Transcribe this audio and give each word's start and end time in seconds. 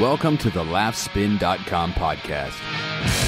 Welcome 0.00 0.38
to 0.38 0.48
the 0.48 0.64
laughspin.com 0.64 1.92
podcast. 1.92 3.21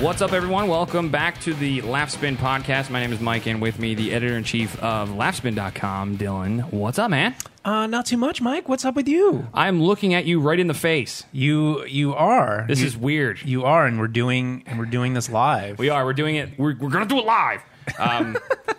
What's 0.00 0.22
up, 0.22 0.32
everyone? 0.32 0.68
Welcome 0.68 1.08
back 1.08 1.40
to 1.40 1.52
the 1.52 1.80
Laughspin 1.82 2.36
podcast. 2.36 2.88
My 2.88 3.00
name 3.00 3.12
is 3.12 3.18
Mike, 3.18 3.46
and 3.46 3.60
with 3.60 3.80
me, 3.80 3.96
the 3.96 4.12
editor 4.12 4.36
in 4.36 4.44
chief 4.44 4.80
of 4.80 5.08
Laughspin.com, 5.08 6.18
Dylan. 6.18 6.72
What's 6.72 7.00
up, 7.00 7.10
man? 7.10 7.34
Uh, 7.64 7.88
not 7.88 8.06
too 8.06 8.16
much, 8.16 8.40
Mike. 8.40 8.68
What's 8.68 8.84
up 8.84 8.94
with 8.94 9.08
you? 9.08 9.48
I'm 9.52 9.82
looking 9.82 10.14
at 10.14 10.24
you 10.24 10.38
right 10.38 10.60
in 10.60 10.68
the 10.68 10.74
face. 10.74 11.24
You 11.32 11.84
you 11.86 12.14
are. 12.14 12.64
This 12.68 12.78
you, 12.78 12.86
is 12.86 12.96
weird. 12.96 13.42
you 13.42 13.64
are, 13.64 13.86
and 13.86 13.98
we're 13.98 14.06
doing 14.06 14.62
and 14.66 14.78
we're 14.78 14.84
doing 14.84 15.14
this 15.14 15.28
live. 15.28 15.80
We 15.80 15.90
are. 15.90 16.04
We're 16.04 16.12
doing 16.12 16.36
it. 16.36 16.56
We're, 16.56 16.76
we're 16.78 16.90
going 16.90 17.08
to 17.08 17.12
do 17.12 17.18
it 17.18 17.26
live. 17.26 17.60
Um, 17.98 18.38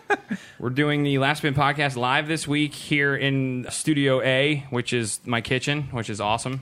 we're 0.59 0.69
doing 0.69 1.03
the 1.03 1.15
Laughspin 1.15 1.53
podcast 1.53 1.97
live 1.97 2.29
this 2.29 2.47
week 2.47 2.73
here 2.73 3.13
in 3.13 3.67
Studio 3.69 4.21
A, 4.21 4.65
which 4.69 4.93
is 4.93 5.19
my 5.25 5.41
kitchen, 5.41 5.83
which 5.91 6.09
is 6.09 6.21
awesome. 6.21 6.61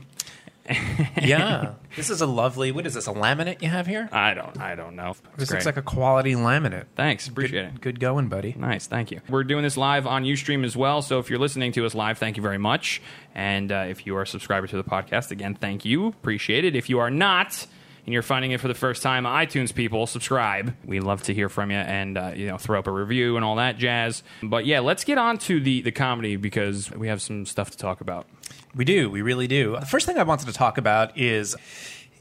yeah, 1.21 1.73
this 1.95 2.09
is 2.09 2.21
a 2.21 2.25
lovely. 2.25 2.71
What 2.71 2.85
is 2.85 2.93
this? 2.93 3.07
A 3.07 3.13
laminate 3.13 3.61
you 3.61 3.69
have 3.69 3.87
here? 3.87 4.09
I 4.11 4.33
don't. 4.33 4.59
I 4.59 4.75
don't 4.75 4.95
know. 4.95 5.15
This 5.37 5.51
looks 5.51 5.65
like 5.65 5.77
a 5.77 5.81
quality 5.81 6.33
laminate. 6.33 6.85
Thanks. 6.95 7.27
Appreciate 7.27 7.65
it. 7.65 7.81
Good 7.81 7.99
going, 7.99 8.27
buddy. 8.27 8.55
Nice, 8.57 8.87
thank 8.87 9.11
you. 9.11 9.21
We're 9.29 9.43
doing 9.43 9.63
this 9.63 9.77
live 9.77 10.05
on 10.05 10.23
Ustream 10.23 10.65
as 10.65 10.75
well, 10.75 11.01
so 11.01 11.19
if 11.19 11.29
you're 11.29 11.39
listening 11.39 11.71
to 11.73 11.85
us 11.85 11.95
live, 11.95 12.17
thank 12.17 12.37
you 12.37 12.43
very 12.43 12.57
much. 12.57 13.01
And 13.33 13.71
uh, 13.71 13.85
if 13.87 14.05
you 14.05 14.15
are 14.17 14.23
a 14.23 14.27
subscriber 14.27 14.67
to 14.67 14.77
the 14.77 14.83
podcast, 14.83 15.31
again, 15.31 15.55
thank 15.55 15.85
you. 15.85 16.07
Appreciate 16.07 16.65
it. 16.65 16.75
If 16.75 16.89
you 16.89 16.99
are 16.99 17.11
not, 17.11 17.65
and 18.07 18.13
you're 18.13 18.23
finding 18.23 18.51
it 18.51 18.61
for 18.61 18.69
the 18.69 18.73
first 18.73 19.03
time, 19.03 19.25
iTunes 19.25 19.75
people, 19.75 20.07
subscribe. 20.07 20.73
We 20.85 21.01
love 21.01 21.23
to 21.23 21.33
hear 21.33 21.49
from 21.49 21.71
you 21.71 21.77
and 21.77 22.17
uh, 22.17 22.31
you 22.33 22.47
know 22.47 22.57
throw 22.57 22.79
up 22.79 22.87
a 22.87 22.91
review 22.91 23.35
and 23.35 23.43
all 23.43 23.57
that 23.57 23.77
jazz. 23.77 24.23
But 24.41 24.65
yeah, 24.65 24.79
let's 24.79 25.03
get 25.03 25.17
on 25.17 25.37
to 25.39 25.59
the 25.59 25.81
the 25.81 25.91
comedy 25.91 26.37
because 26.37 26.89
we 26.91 27.09
have 27.09 27.21
some 27.21 27.45
stuff 27.45 27.69
to 27.71 27.77
talk 27.77 27.99
about. 27.99 28.25
We 28.73 28.85
do. 28.85 29.09
We 29.09 29.21
really 29.21 29.47
do. 29.47 29.75
The 29.77 29.85
first 29.85 30.05
thing 30.05 30.17
I 30.17 30.23
wanted 30.23 30.45
to 30.47 30.53
talk 30.53 30.77
about 30.77 31.17
is 31.17 31.57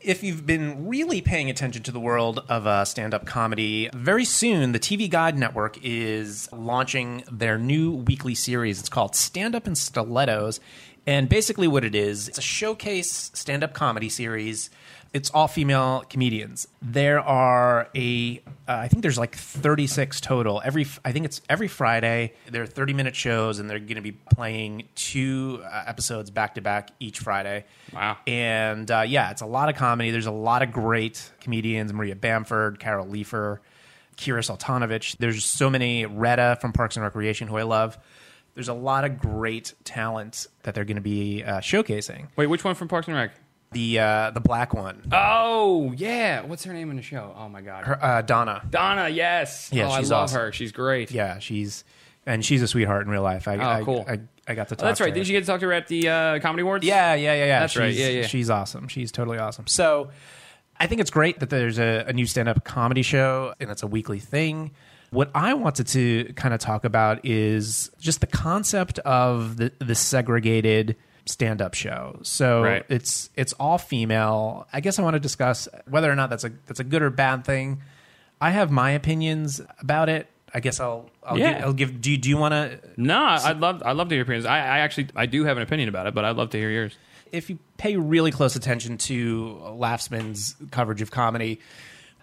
if 0.00 0.24
you've 0.24 0.44
been 0.44 0.88
really 0.88 1.20
paying 1.20 1.50
attention 1.50 1.84
to 1.84 1.92
the 1.92 2.00
world 2.00 2.44
of 2.48 2.66
uh, 2.66 2.84
stand 2.84 3.14
up 3.14 3.24
comedy, 3.24 3.88
very 3.94 4.24
soon 4.24 4.72
the 4.72 4.80
TV 4.80 5.08
Guide 5.08 5.38
Network 5.38 5.78
is 5.84 6.48
launching 6.52 7.22
their 7.30 7.58
new 7.58 7.92
weekly 7.92 8.34
series. 8.34 8.80
It's 8.80 8.88
called 8.88 9.14
Stand 9.14 9.54
Up 9.54 9.68
in 9.68 9.76
Stilettos. 9.76 10.58
And 11.06 11.28
basically, 11.28 11.68
what 11.68 11.84
it 11.84 11.94
is, 11.94 12.28
it's 12.28 12.38
a 12.38 12.42
showcase 12.42 13.30
stand 13.32 13.62
up 13.62 13.72
comedy 13.74 14.08
series. 14.08 14.70
It's 15.12 15.30
all 15.30 15.46
female 15.46 16.04
comedians. 16.10 16.66
There 16.82 17.20
are 17.20 17.88
a, 17.94 18.42
uh, 18.68 18.72
I 18.72 18.88
think 18.88 19.02
there's 19.02 19.16
like 19.16 19.36
36 19.36 20.20
total. 20.20 20.60
Every, 20.64 20.84
I 21.04 21.12
think 21.12 21.24
it's 21.24 21.40
every 21.48 21.68
Friday. 21.68 22.34
There 22.50 22.62
are 22.62 22.66
30 22.66 22.92
minute 22.92 23.14
shows, 23.14 23.60
and 23.60 23.70
they're 23.70 23.78
going 23.78 23.94
to 23.94 24.02
be 24.02 24.12
playing 24.12 24.88
two 24.96 25.62
uh, 25.64 25.84
episodes 25.86 26.30
back 26.30 26.56
to 26.56 26.60
back 26.60 26.90
each 26.98 27.20
Friday. 27.20 27.64
Wow. 27.94 28.18
And 28.26 28.90
uh, 28.90 29.04
yeah, 29.06 29.30
it's 29.30 29.42
a 29.42 29.46
lot 29.46 29.68
of 29.68 29.76
comedy. 29.76 30.10
There's 30.10 30.26
a 30.26 30.32
lot 30.32 30.62
of 30.62 30.72
great 30.72 31.30
comedians: 31.40 31.92
Maria 31.92 32.16
Bamford, 32.16 32.80
Carol 32.80 33.06
Leifer, 33.06 33.60
Kira 34.16 34.40
Soltanovich. 34.40 35.16
There's 35.18 35.44
so 35.44 35.70
many. 35.70 36.04
Retta 36.04 36.58
from 36.60 36.72
Parks 36.72 36.96
and 36.96 37.04
Recreation, 37.04 37.46
who 37.48 37.56
I 37.56 37.62
love. 37.62 37.96
There's 38.56 38.68
a 38.68 38.74
lot 38.74 39.04
of 39.04 39.20
great 39.20 39.74
talent 39.84 40.48
that 40.64 40.74
they're 40.74 40.84
going 40.84 40.96
to 40.96 41.00
be 41.02 41.44
uh, 41.44 41.60
showcasing. 41.60 42.26
Wait, 42.34 42.46
which 42.48 42.64
one 42.64 42.74
from 42.74 42.88
Parks 42.88 43.06
and 43.06 43.14
Rec? 43.16 43.30
The 43.72 43.98
uh, 44.00 44.30
the 44.30 44.40
black 44.40 44.74
one, 44.74 45.02
Oh 45.12 45.92
yeah, 45.96 46.42
what's 46.42 46.64
her 46.64 46.72
name 46.72 46.88
in 46.90 46.96
the 46.96 47.02
show? 47.02 47.34
Oh 47.38 47.48
my 47.48 47.60
god, 47.60 47.84
Her- 47.84 48.02
uh, 48.02 48.22
Donna. 48.22 48.62
Donna. 48.70 49.08
Yes. 49.08 49.70
Yeah, 49.72 49.88
oh, 49.92 49.98
she's 49.98 50.10
I 50.10 50.14
love 50.16 50.24
awesome. 50.24 50.40
her. 50.40 50.52
She's 50.52 50.72
great. 50.72 51.10
Yeah, 51.10 51.38
she's 51.40 51.84
and 52.24 52.44
she's 52.44 52.62
a 52.62 52.68
sweetheart 52.68 53.04
in 53.06 53.10
real 53.12 53.22
life. 53.22 53.46
I, 53.46 53.56
Oh, 53.56 53.60
I, 53.68 53.82
cool. 53.84 54.04
I, 54.08 54.20
I 54.48 54.54
got 54.54 54.68
to 54.68 54.76
talk. 54.76 54.84
Oh, 54.84 54.86
that's 54.86 54.98
to 54.98 55.04
right. 55.04 55.10
her. 55.12 55.14
Did 55.18 55.28
you 55.28 55.32
get 55.34 55.40
to 55.40 55.46
talk 55.46 55.60
to 55.60 55.66
her 55.66 55.72
at 55.72 55.88
the 55.88 56.08
uh, 56.08 56.38
Comedy 56.38 56.62
Awards? 56.62 56.84
Yeah, 56.86 57.14
yeah, 57.14 57.34
yeah, 57.34 57.44
yeah. 57.44 57.60
That's 57.60 57.76
right. 57.76 57.92
She's- 57.92 58.08
Yeah, 58.14 58.20
yeah. 58.20 58.26
She's 58.28 58.48
awesome. 58.50 58.88
She's 58.88 59.12
totally 59.12 59.38
awesome. 59.38 59.66
So 59.66 60.10
I 60.78 60.86
think 60.86 61.00
it's 61.00 61.10
great 61.10 61.40
that 61.40 61.50
there's 61.50 61.78
a, 61.78 62.04
a 62.06 62.12
new 62.12 62.26
stand 62.26 62.48
up 62.48 62.64
comedy 62.64 63.02
show 63.02 63.52
and 63.60 63.70
it's 63.70 63.82
a 63.82 63.86
weekly 63.88 64.20
thing. 64.20 64.70
What 65.16 65.30
I 65.34 65.54
wanted 65.54 65.86
to 65.88 66.32
kind 66.34 66.52
of 66.52 66.60
talk 66.60 66.84
about 66.84 67.24
is 67.24 67.90
just 67.98 68.20
the 68.20 68.26
concept 68.26 68.98
of 69.00 69.56
the, 69.56 69.72
the 69.78 69.94
segregated 69.94 70.94
stand 71.24 71.62
up 71.62 71.72
show. 71.72 72.18
So 72.22 72.62
Right. 72.62 72.84
it's 72.90 73.30
it's 73.34 73.54
all 73.54 73.78
female. 73.78 74.66
I 74.72 74.80
guess 74.80 74.98
I 74.98 75.02
want 75.02 75.14
to 75.14 75.20
discuss 75.20 75.68
whether 75.88 76.10
or 76.12 76.16
not 76.16 76.28
that's 76.28 76.44
a 76.44 76.50
that's 76.66 76.80
a 76.80 76.84
good 76.84 77.00
or 77.00 77.08
bad 77.10 77.44
thing. 77.46 77.80
I 78.42 78.50
have 78.50 78.70
my 78.70 78.90
opinions 78.90 79.60
about 79.80 80.08
it. 80.10 80.26
I 80.52 80.60
guess 80.60 80.80
I'll 80.80 81.08
I'll, 81.24 81.38
Yeah. 81.38 81.54
give, 81.54 81.62
I'll 81.64 81.72
give 81.72 82.00
do 82.02 82.10
you, 82.10 82.18
do 82.18 82.28
you 82.28 82.36
want 82.36 82.52
to 82.52 82.78
No, 82.98 83.18
I'd 83.18 83.58
love 83.58 83.82
I'd 83.86 83.96
love 83.96 84.08
to 84.10 84.14
hear 84.14 84.18
your 84.18 84.24
opinions. 84.24 84.44
I, 84.44 84.58
I 84.58 84.78
actually 84.80 85.08
I 85.16 85.24
do 85.24 85.44
have 85.44 85.56
an 85.56 85.62
opinion 85.62 85.88
about 85.88 86.06
it, 86.06 86.14
but 86.14 86.24
I'd 86.26 86.36
love 86.36 86.50
to 86.50 86.58
hear 86.58 86.70
yours. 86.70 86.94
if 87.32 87.48
you 87.48 87.58
pay 87.78 87.96
really 87.96 88.30
close 88.32 88.54
attention 88.54 88.98
to 88.98 89.60
Laughspin's 89.64 90.54
coverage 90.70 91.00
of 91.02 91.10
comedy, 91.10 91.58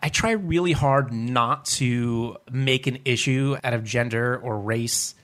I 0.04 0.10
try 0.10 0.32
really 0.32 0.74
hard 0.74 1.12
not 1.14 1.66
to 1.78 2.36
make 2.52 2.86
an 2.88 3.00
issue 3.06 3.56
out 3.64 3.74
of 3.74 3.84
gender 3.86 4.38
or 4.38 4.60
race. 4.60 5.16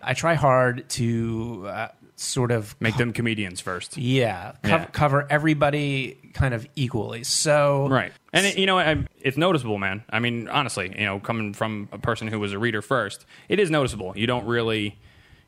I 0.00 0.14
try 0.14 0.32
hard 0.34 0.88
to 0.90 1.66
uh, 1.68 1.88
sort 2.16 2.52
of 2.52 2.74
Make 2.80 2.96
them 2.96 3.12
comedians 3.12 3.60
first. 3.60 3.98
yeah, 3.98 4.52
co- 4.62 4.68
Yeah. 4.70 4.84
cover 4.86 5.26
everybody 5.28 6.16
kind 6.32 6.54
of 6.54 6.66
equally. 6.74 7.22
So 7.24 7.86
Right. 7.88 8.12
And 8.32 8.46
it, 8.46 8.56
you 8.58 8.64
know, 8.64 8.78
I, 8.78 9.04
it's 9.20 9.36
noticeable, 9.36 9.76
man. 9.76 10.04
I 10.08 10.20
mean, 10.20 10.48
honestly, 10.48 10.94
you 10.98 11.04
know, 11.04 11.18
coming 11.20 11.52
from 11.52 11.88
a 11.92 11.98
person 11.98 12.28
who 12.28 12.38
was 12.40 12.52
a 12.54 12.58
reader 12.58 12.80
first, 12.80 13.26
it 13.50 13.58
is 13.60 13.70
noticeable. 13.70 14.14
You 14.16 14.26
don't 14.26 14.46
really 14.46 14.96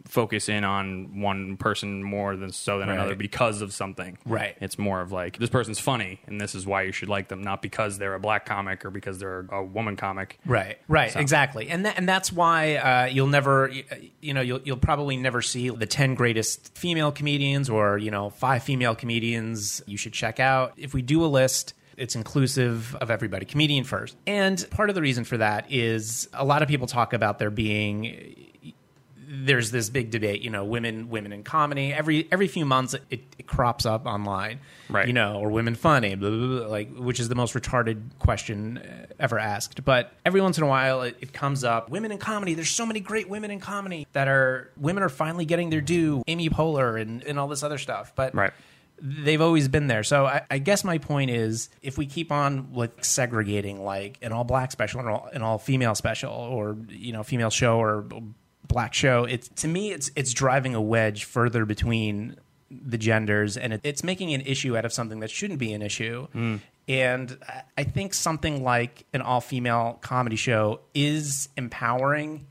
focus 0.07 0.49
in 0.49 0.65
on 0.65 1.21
one 1.21 1.57
person 1.57 2.03
more 2.03 2.37
than 2.37 2.51
so 2.53 2.79
than 2.79 2.89
Right. 2.89 2.95
another 2.95 3.15
because 3.15 3.61
of 3.63 3.73
something. 3.73 4.19
Right. 4.25 4.57
It's 4.61 4.79
more 4.79 5.01
of 5.01 5.13
like 5.13 5.37
this 5.39 5.51
person's 5.51 5.79
funny 5.79 6.21
and 6.27 6.41
this 6.41 6.55
is 6.55 6.67
why 6.67 6.83
you 6.83 6.93
should 6.93 7.09
like 7.09 7.29
them, 7.29 7.43
not 7.43 7.63
because 7.63 7.99
they're 7.99 8.15
a 8.15 8.21
black 8.21 8.47
comic 8.47 8.85
or 8.85 8.91
because 8.91 9.19
they're 9.19 9.47
a 9.51 9.63
woman 9.63 9.97
comic. 9.97 10.39
Right, 10.47 10.79
right, 10.89 11.15
exactly, 11.15 11.69
and 11.69 11.85
that, 11.87 11.97
and 11.99 12.09
that's 12.09 12.33
why 12.33 12.77
uh, 12.77 13.05
you'll 13.07 13.27
never, 13.27 13.71
you 14.21 14.35
know, 14.35 14.41
you'll 14.41 14.61
you'll 14.63 14.77
probably 14.79 15.17
never 15.17 15.43
see 15.43 15.69
the 15.71 15.87
ten 15.87 16.15
greatest 16.15 16.77
female 16.77 17.13
comedians 17.13 17.69
or 17.71 17.99
you 17.99 18.11
know 18.11 18.31
five 18.31 18.63
female 18.63 18.95
comedians 18.95 19.83
you 19.87 19.97
should 19.97 20.13
check 20.13 20.41
out. 20.41 20.73
If 20.77 20.95
we 20.95 21.03
do 21.03 21.25
a 21.25 21.27
list. 21.27 21.75
It's 21.97 22.17
inclusive 22.17 22.95
of 22.97 23.11
everybody, 23.11 23.45
comedian 23.45 23.85
first. 23.85 24.17
And 24.27 24.67
part 24.71 24.89
of 24.89 24.95
the 24.95 25.03
reason 25.03 25.25
for 25.25 25.37
that 25.37 25.71
is 25.71 26.31
a 26.33 26.47
lot 26.47 26.63
of 26.63 26.69
people 26.69 26.87
talk 26.87 27.13
about 27.13 27.39
there 27.39 27.51
being 27.51 28.47
there's 29.33 29.71
this 29.71 29.91
big 29.91 30.11
debate, 30.11 30.43
you 30.43 30.51
know, 30.51 30.65
women 30.65 31.09
women 31.09 31.33
in 31.33 31.45
comedy. 31.45 31.93
Every 31.93 32.27
every 32.33 32.49
few 32.49 32.65
months 32.65 32.95
it, 33.11 33.23
it 33.39 33.47
crops 33.47 33.87
up 33.87 34.05
online. 34.05 34.59
Right. 34.89 35.07
You 35.07 35.13
know, 35.13 35.37
or 35.39 35.51
women 35.51 35.77
funny, 35.77 36.17
blah, 36.17 36.31
blah, 36.31 36.59
blah, 36.59 36.67
like 36.67 36.93
which 36.97 37.21
is 37.21 37.29
the 37.29 37.37
most 37.37 37.55
retarded 37.55 38.03
question 38.19 38.79
uh, 38.79 39.07
ever 39.21 39.39
asked. 39.39 39.85
But 39.85 40.13
every 40.27 40.41
once 40.41 40.59
in 40.59 40.65
a 40.65 40.67
while 40.67 41.03
it, 41.03 41.17
it 41.21 41.33
comes 41.33 41.63
up. 41.63 41.91
Women 41.91 42.11
in 42.11 42.19
comedy. 42.19 42.55
There's 42.55 42.71
so 42.71 42.85
many 42.85 42.99
great 42.99 43.29
women 43.29 43.53
in 43.53 43.61
comedy 43.61 44.07
that 44.15 44.27
are 44.27 44.73
women 44.77 45.05
are 45.05 45.09
finally 45.09 45.45
getting 45.45 45.71
their 45.71 45.81
due. 45.81 46.25
Amy 46.27 46.51
Poehler 46.51 47.01
and, 47.01 47.23
and 47.23 47.39
all 47.39 47.47
this 47.47 47.63
other 47.63 47.79
stuff. 47.79 48.13
But 48.17 48.35
Right. 48.35 48.53
they've 49.01 49.41
always 49.41 49.69
been 49.69 49.87
there. 49.87 50.03
So 50.03 50.27
I, 50.27 50.43
I 50.51 50.59
guess 50.59 50.83
my 50.83 50.99
point 50.99 51.31
is, 51.31 51.69
if 51.83 51.97
we 51.97 52.07
keep 52.07 52.33
on 52.33 52.71
like 52.73 53.05
segregating, 53.05 53.85
like 53.85 54.19
an 54.23 54.33
all 54.33 54.43
black 54.45 54.73
special 54.73 54.99
and 54.99 55.09
all, 55.09 55.29
an 55.33 55.43
all 55.43 55.59
female 55.59 55.95
special, 55.95 56.33
or 56.33 56.77
you 56.89 57.13
know, 57.13 57.23
female 57.23 57.51
show 57.51 57.79
or 57.79 58.07
black 58.71 58.95
show, 58.95 59.25
it's 59.25 59.49
to 59.63 59.69
me, 59.69 59.93
it's 59.93 60.11
it's 60.17 60.33
driving 60.33 60.75
a 60.75 60.81
wedge 60.81 61.25
further 61.25 61.65
between 61.67 62.37
the 62.71 62.97
genders, 62.99 63.57
and 63.57 63.73
it, 63.75 63.81
it's 63.85 64.03
making 64.03 64.33
an 64.33 64.41
issue 64.43 64.77
out 64.79 64.85
of 64.85 64.93
something 64.93 65.21
that 65.21 65.31
shouldn't 65.31 65.59
be 65.59 65.73
an 65.73 65.83
issue. 65.83 66.27
And 66.89 67.37
I- 67.49 67.63
I 67.79 67.85
think 67.85 68.15
something 68.15 68.63
like 68.65 69.05
an 69.13 69.21
all 69.23 69.41
female 69.41 69.99
comedy 70.01 70.37
show 70.37 70.81
is 70.95 71.49
empowering 71.57 72.47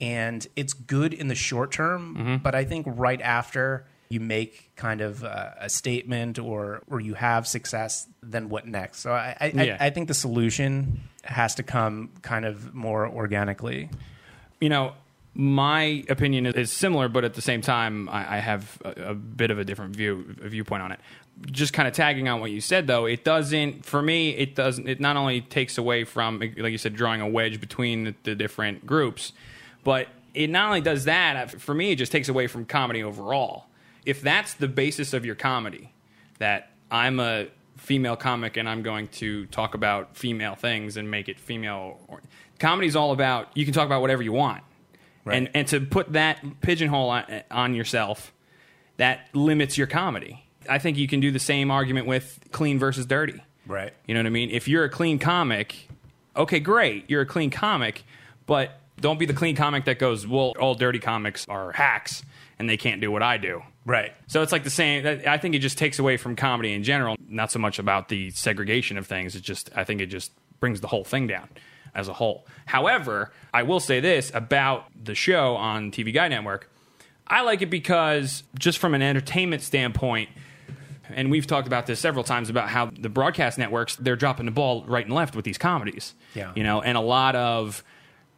and 0.00 0.46
it's 0.56 0.72
good 0.72 1.14
in 1.14 1.28
the 1.28 1.34
short 1.34 1.70
term 1.70 2.16
Mm-hmm. 2.18 2.36
but 2.38 2.54
i 2.56 2.64
think 2.64 2.84
right 2.88 3.20
after 3.22 3.86
you 4.08 4.18
make 4.20 4.70
kind 4.76 5.00
of 5.00 5.22
uh, 5.22 5.50
a 5.60 5.68
statement 5.70 6.38
or 6.38 6.82
or 6.90 7.00
you 7.00 7.14
have 7.14 7.46
success 7.46 8.08
then 8.22 8.48
what 8.48 8.66
next 8.66 8.98
so 9.00 9.12
i 9.12 9.36
I, 9.40 9.46
Yeah. 9.54 9.76
I, 9.80 9.86
I 9.86 9.90
think 9.90 10.08
the 10.08 10.14
solution 10.14 11.00
has 11.22 11.54
to 11.56 11.62
come 11.62 12.10
kind 12.22 12.44
of 12.44 12.74
more 12.74 13.06
organically 13.08 13.88
you 14.60 14.68
know, 14.70 14.94
my 15.34 16.04
opinion 16.08 16.46
is, 16.46 16.70
similar, 16.70 17.08
but 17.08 17.24
at 17.24 17.34
the 17.34 17.42
same 17.42 17.60
time, 17.60 18.08
I, 18.08 18.36
I 18.36 18.38
have 18.38 18.80
a, 18.84 19.10
a 19.10 19.14
bit 19.14 19.50
of 19.50 19.58
a 19.58 19.64
different 19.64 19.96
view 19.96 20.36
a 20.42 20.48
viewpoint 20.48 20.82
on 20.82 20.92
it. 20.92 21.00
Just 21.50 21.72
kind 21.72 21.88
of 21.88 21.94
tagging 21.94 22.28
on 22.28 22.40
what 22.40 22.52
you 22.52 22.60
said, 22.60 22.86
though, 22.86 23.06
it 23.06 23.24
doesn't. 23.24 23.84
For 23.84 24.00
me, 24.00 24.30
it 24.30 24.54
doesn't. 24.54 24.88
It 24.88 25.00
not 25.00 25.16
only 25.16 25.40
takes 25.40 25.76
away 25.78 26.04
from, 26.04 26.38
like 26.38 26.72
you 26.72 26.78
said, 26.78 26.94
drawing 26.94 27.20
a 27.20 27.28
wedge 27.28 27.60
between 27.60 28.04
the, 28.04 28.14
the 28.22 28.34
different 28.36 28.86
groups, 28.86 29.32
but 29.82 30.08
it 30.34 30.50
not 30.50 30.66
only 30.66 30.80
does 30.80 31.04
that. 31.04 31.36
Uh, 31.36 31.58
for 31.58 31.74
me, 31.74 31.92
it 31.92 31.96
just 31.96 32.12
takes 32.12 32.28
away 32.28 32.46
from 32.46 32.64
comedy 32.64 33.02
overall. 33.02 33.66
If 34.06 34.20
that's 34.20 34.54
the 34.54 34.68
basis 34.68 35.12
of 35.12 35.24
your 35.24 35.34
comedy, 35.34 35.92
that 36.38 36.70
I'm 36.90 37.18
a 37.18 37.48
female 37.76 38.16
comic 38.16 38.56
and 38.56 38.68
I'm 38.68 38.82
going 38.82 39.08
to 39.08 39.46
talk 39.46 39.74
about 39.74 40.16
female 40.16 40.54
things 40.54 40.96
and 40.96 41.10
make 41.10 41.28
it 41.28 41.38
female. 41.38 41.98
Comedy's 42.58 42.96
all 42.96 43.12
about 43.12 43.48
you 43.56 43.64
can 43.64 43.74
talk 43.74 43.86
about 43.86 44.00
whatever 44.00 44.22
you 44.22 44.32
want, 44.32 44.62
Right. 45.24 45.38
and 45.38 45.50
and 45.54 45.66
to 45.68 45.80
put 45.80 46.12
that 46.12 46.60
pigeonhole 46.60 47.08
on, 47.08 47.24
on 47.50 47.74
yourself, 47.74 48.32
that 48.98 49.28
limits 49.32 49.78
your 49.78 49.86
comedy. 49.86 50.44
I 50.68 50.78
think 50.78 50.96
you 50.96 51.08
can 51.08 51.20
do 51.20 51.30
the 51.30 51.38
same 51.38 51.70
argument 51.70 52.06
with 52.06 52.38
clean 52.52 52.78
versus 52.78 53.06
dirty. 53.06 53.42
Right. 53.66 53.92
You 54.06 54.14
know 54.14 54.20
what 54.20 54.26
I 54.26 54.30
mean? 54.30 54.50
If 54.50 54.68
you're 54.68 54.84
a 54.84 54.90
clean 54.90 55.18
comic, 55.18 55.88
okay, 56.36 56.60
great, 56.60 57.08
you're 57.08 57.22
a 57.22 57.26
clean 57.26 57.50
comic, 57.50 58.04
but 58.46 58.80
don't 59.00 59.18
be 59.18 59.26
the 59.26 59.34
clean 59.34 59.56
comic 59.56 59.86
that 59.86 59.98
goes, 59.98 60.26
well, 60.26 60.52
all 60.58 60.74
dirty 60.74 60.98
comics 60.98 61.46
are 61.48 61.72
hacks 61.72 62.22
and 62.58 62.68
they 62.68 62.76
can't 62.76 63.00
do 63.00 63.10
what 63.10 63.22
I 63.22 63.36
do. 63.36 63.62
Right. 63.84 64.12
So 64.26 64.42
it's 64.42 64.52
like 64.52 64.64
the 64.64 64.70
same. 64.70 65.06
I 65.26 65.38
think 65.38 65.54
it 65.54 65.58
just 65.58 65.76
takes 65.76 65.98
away 65.98 66.16
from 66.16 66.36
comedy 66.36 66.72
in 66.72 66.82
general. 66.82 67.16
Not 67.28 67.50
so 67.50 67.58
much 67.58 67.78
about 67.78 68.08
the 68.08 68.30
segregation 68.30 68.96
of 68.96 69.06
things. 69.06 69.34
It 69.34 69.42
just, 69.42 69.70
I 69.74 69.84
think 69.84 70.00
it 70.00 70.06
just 70.06 70.32
brings 70.60 70.80
the 70.80 70.88
whole 70.88 71.04
thing 71.04 71.26
down 71.26 71.48
as 71.94 72.08
a 72.08 72.12
whole. 72.12 72.46
However, 72.66 73.32
I 73.52 73.62
will 73.62 73.80
say 73.80 74.00
this 74.00 74.30
about 74.34 74.86
the 75.00 75.14
show 75.14 75.56
on 75.56 75.90
TV 75.90 76.12
Guide 76.12 76.30
Network. 76.30 76.70
I 77.26 77.42
like 77.42 77.62
it 77.62 77.70
because 77.70 78.42
just 78.58 78.78
from 78.78 78.94
an 78.94 79.02
entertainment 79.02 79.62
standpoint, 79.62 80.28
and 81.08 81.30
we've 81.30 81.46
talked 81.46 81.66
about 81.66 81.86
this 81.86 82.00
several 82.00 82.24
times 82.24 82.50
about 82.50 82.68
how 82.68 82.86
the 82.86 83.08
broadcast 83.08 83.58
networks 83.58 83.96
they're 83.96 84.16
dropping 84.16 84.46
the 84.46 84.52
ball 84.52 84.84
right 84.86 85.04
and 85.04 85.14
left 85.14 85.36
with 85.36 85.44
these 85.44 85.58
comedies. 85.58 86.14
Yeah. 86.34 86.52
You 86.54 86.62
know, 86.62 86.82
and 86.82 86.96
a 86.96 87.00
lot 87.00 87.36
of 87.36 87.82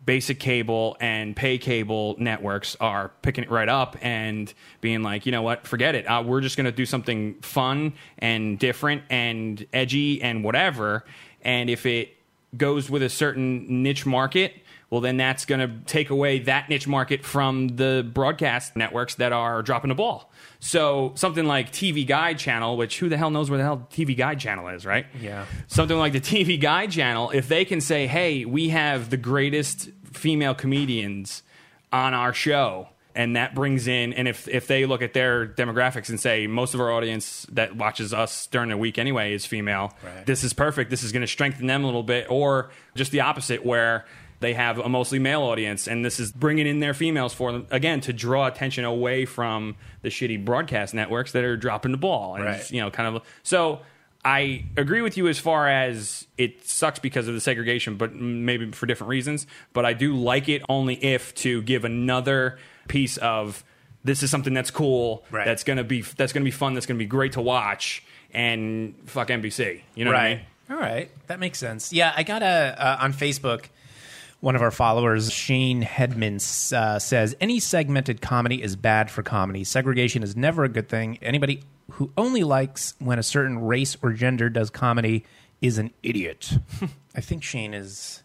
basic 0.05 0.39
cable 0.39 0.97
and 1.01 1.35
pay 1.35 1.59
cable 1.59 2.15
networks 2.19 2.77
are 2.81 3.11
picking 3.23 3.43
it 3.43 3.51
right 3.51 3.69
up 3.69 3.97
and 4.01 4.53
being 4.81 5.03
like, 5.03 5.27
you 5.27 5.33
know 5.33 5.43
what, 5.43 5.67
forget 5.67 5.97
it. 5.97 6.05
Uh, 6.07 6.23
we're 6.25 6.41
just 6.41 6.57
going 6.57 6.65
to 6.65 6.73
do 6.73 6.87
something 6.87 7.35
fun 7.43 7.93
and 8.19 8.59
different 8.59 9.03
and 9.11 9.67
edgy 9.73 10.23
and 10.23 10.45
whatever. 10.45 11.05
And 11.43 11.69
if 11.69 11.87
it 11.87 12.16
goes 12.57 12.91
with 12.91 13.03
a 13.03 13.09
certain 13.09 13.83
niche 13.83 14.07
market, 14.07 14.55
well, 14.91 15.01
then 15.01 15.17
that's 15.17 15.45
going 15.45 15.61
to 15.61 15.85
take 15.87 16.11
away 16.11 16.39
that 16.41 16.69
niche 16.69 16.87
market 16.87 17.25
from 17.25 17.69
the 17.69 18.09
broadcast 18.13 18.77
networks 18.77 19.17
that 19.17 19.33
are 19.33 19.63
dropping 19.63 19.89
the 19.89 19.97
ball. 19.97 20.31
So 20.61 21.13
something 21.17 21.45
like 21.45 21.73
TV 21.73 22.07
Guide 22.07 22.39
Channel, 22.39 22.77
which 22.77 22.99
who 22.99 23.09
the 23.09 23.17
hell 23.17 23.31
knows 23.31 23.51
where 23.51 23.59
the 23.59 23.65
hell 23.65 23.89
TV 23.91 24.17
Guide 24.17 24.39
Channel 24.39 24.69
is, 24.69 24.87
right? 24.87 25.07
Yeah. 25.21 25.45
Something 25.67 25.99
like 25.99 26.13
the 26.13 26.21
TV 26.21 26.61
Guide 26.61 26.93
Channel, 26.93 27.31
if 27.31 27.49
they 27.49 27.65
can 27.65 27.81
say, 27.81 28.07
hey, 28.07 28.45
we 28.45 28.69
have 28.69 29.11
the 29.11 29.17
greatest 29.17 29.91
female 30.13 30.55
comedians 30.55 31.43
on 31.93 32.15
our 32.15 32.33
show, 32.33 32.89
and 33.17 33.35
that 33.37 33.55
brings 33.55 33.89
in, 33.89 34.13
and 34.13 34.29
if, 34.29 34.47
if 34.47 34.67
they 34.69 34.87
look 34.87 35.03
at 35.03 35.13
their 35.15 35.47
demographics 35.47 36.09
and 36.11 36.21
say, 36.21 36.47
most 36.47 36.75
of 36.75 36.81
our 36.81 36.93
audience 36.93 37.47
that 37.53 37.75
watches 37.75 38.13
us 38.15 38.47
during 38.47 38.69
the 38.69 38.77
week 38.77 38.99
anyway 38.99 39.33
is 39.33 39.45
female, 39.47 39.93
Right. 40.05 40.25
this 40.27 40.45
is 40.45 40.53
perfect. 40.53 40.91
This 40.91 41.03
is 41.03 41.11
going 41.13 41.23
to 41.23 41.27
strengthen 41.27 41.67
them 41.67 41.83
a 41.83 41.87
little 41.87 42.03
bit. 42.03 42.27
Or 42.31 42.71
just 42.95 43.11
the 43.13 43.21
opposite, 43.23 43.65
where 43.65 44.05
they 44.41 44.53
have 44.53 44.79
a 44.79 44.89
mostly 44.89 45.19
male 45.19 45.41
audience, 45.43 45.89
and 45.89 46.05
this 46.05 46.21
is 46.21 46.31
bringing 46.31 46.67
in 46.67 46.79
their 46.81 46.93
females 46.93 47.33
for 47.33 47.53
them 47.53 47.67
again 47.71 48.03
to 48.03 48.13
draw 48.13 48.47
attention 48.47 48.85
away 48.85 49.25
from 49.25 49.77
the 50.03 50.11
shitty 50.11 50.45
broadcast 50.45 50.93
networks 50.93 51.33
that 51.33 51.43
are 51.43 51.57
dropping 51.57 51.91
the 51.93 51.99
ball. 51.99 52.35
And 52.37 52.45
Right. 52.45 52.71
you 52.71 52.81
know, 52.83 52.91
kind 52.91 53.17
of. 53.17 53.23
So 53.43 53.81
I 54.25 54.65
agree 54.77 55.01
with 55.01 55.17
you 55.17 55.29
as 55.29 55.39
far 55.39 55.69
as 55.69 56.27
it 56.37 56.67
sucks 56.67 56.99
because 56.99 57.29
of 57.29 57.35
the 57.35 57.41
segregation, 57.41 57.95
but 57.97 58.15
maybe 58.15 58.73
for 58.73 58.85
different 58.85 59.09
reasons. 59.09 59.47
But 59.73 59.87
I 59.87 59.93
do 59.95 60.15
like 60.17 60.49
it 60.51 60.63
only 60.69 60.97
if 61.03 61.35
to 61.37 61.63
give 61.63 61.85
another 61.87 62.59
piece 62.89 63.17
of 63.19 63.65
this 64.05 64.23
is 64.23 64.31
something 64.31 64.55
that's 64.55 64.71
cool, 64.71 65.25
Right. 65.31 65.45
that's 65.45 65.65
gonna 65.65 65.85
be 65.85 66.03
that's 66.03 66.33
gonna 66.33 66.45
be 66.45 66.51
fun, 66.51 66.75
that's 66.75 66.87
gonna 66.87 66.99
be 66.99 67.07
great 67.07 67.33
to 67.33 67.41
watch, 67.43 68.03
and 68.33 68.95
fuck 69.07 69.29
NBC. 69.29 69.83
You 69.95 70.05
know 70.05 70.13
what 70.13 70.21
I 70.21 70.29
mean? 70.35 70.41
All 70.71 70.77
right, 70.77 71.11
that 71.29 71.39
makes 71.39 71.59
sense. 71.59 71.93
Yeah, 71.93 72.13
I 72.17 72.23
got 72.23 72.43
a 72.43 72.77
uh, 72.79 72.99
on 73.01 73.13
Facebook. 73.13 73.67
One 74.41 74.55
of 74.55 74.63
our 74.63 74.71
followers, 74.71 75.33
Shane 75.33 75.83
Hedman, 75.83 76.37
uh, 76.73 76.99
says 76.99 77.35
any 77.41 77.59
segmented 77.59 78.21
comedy 78.21 78.63
is 78.63 78.77
bad 78.77 79.11
for 79.11 79.23
comedy. 79.23 79.65
Segregation 79.65 80.23
is 80.23 80.37
never 80.37 80.63
a 80.65 80.69
good 80.69 80.89
thing. 80.89 81.19
Anybody 81.23 81.63
who 81.93 82.13
only 82.19 82.45
likes 82.45 82.95
when 82.99 83.19
a 83.19 83.23
certain 83.23 83.59
race 83.61 83.97
or 84.03 84.13
gender 84.13 84.51
does 84.51 84.69
comedy 84.71 85.25
is 85.63 85.79
an 85.79 85.91
idiot. 86.03 86.59
I 87.17 87.21
think 87.23 87.43
Shane 87.43 87.73
is 87.73 88.23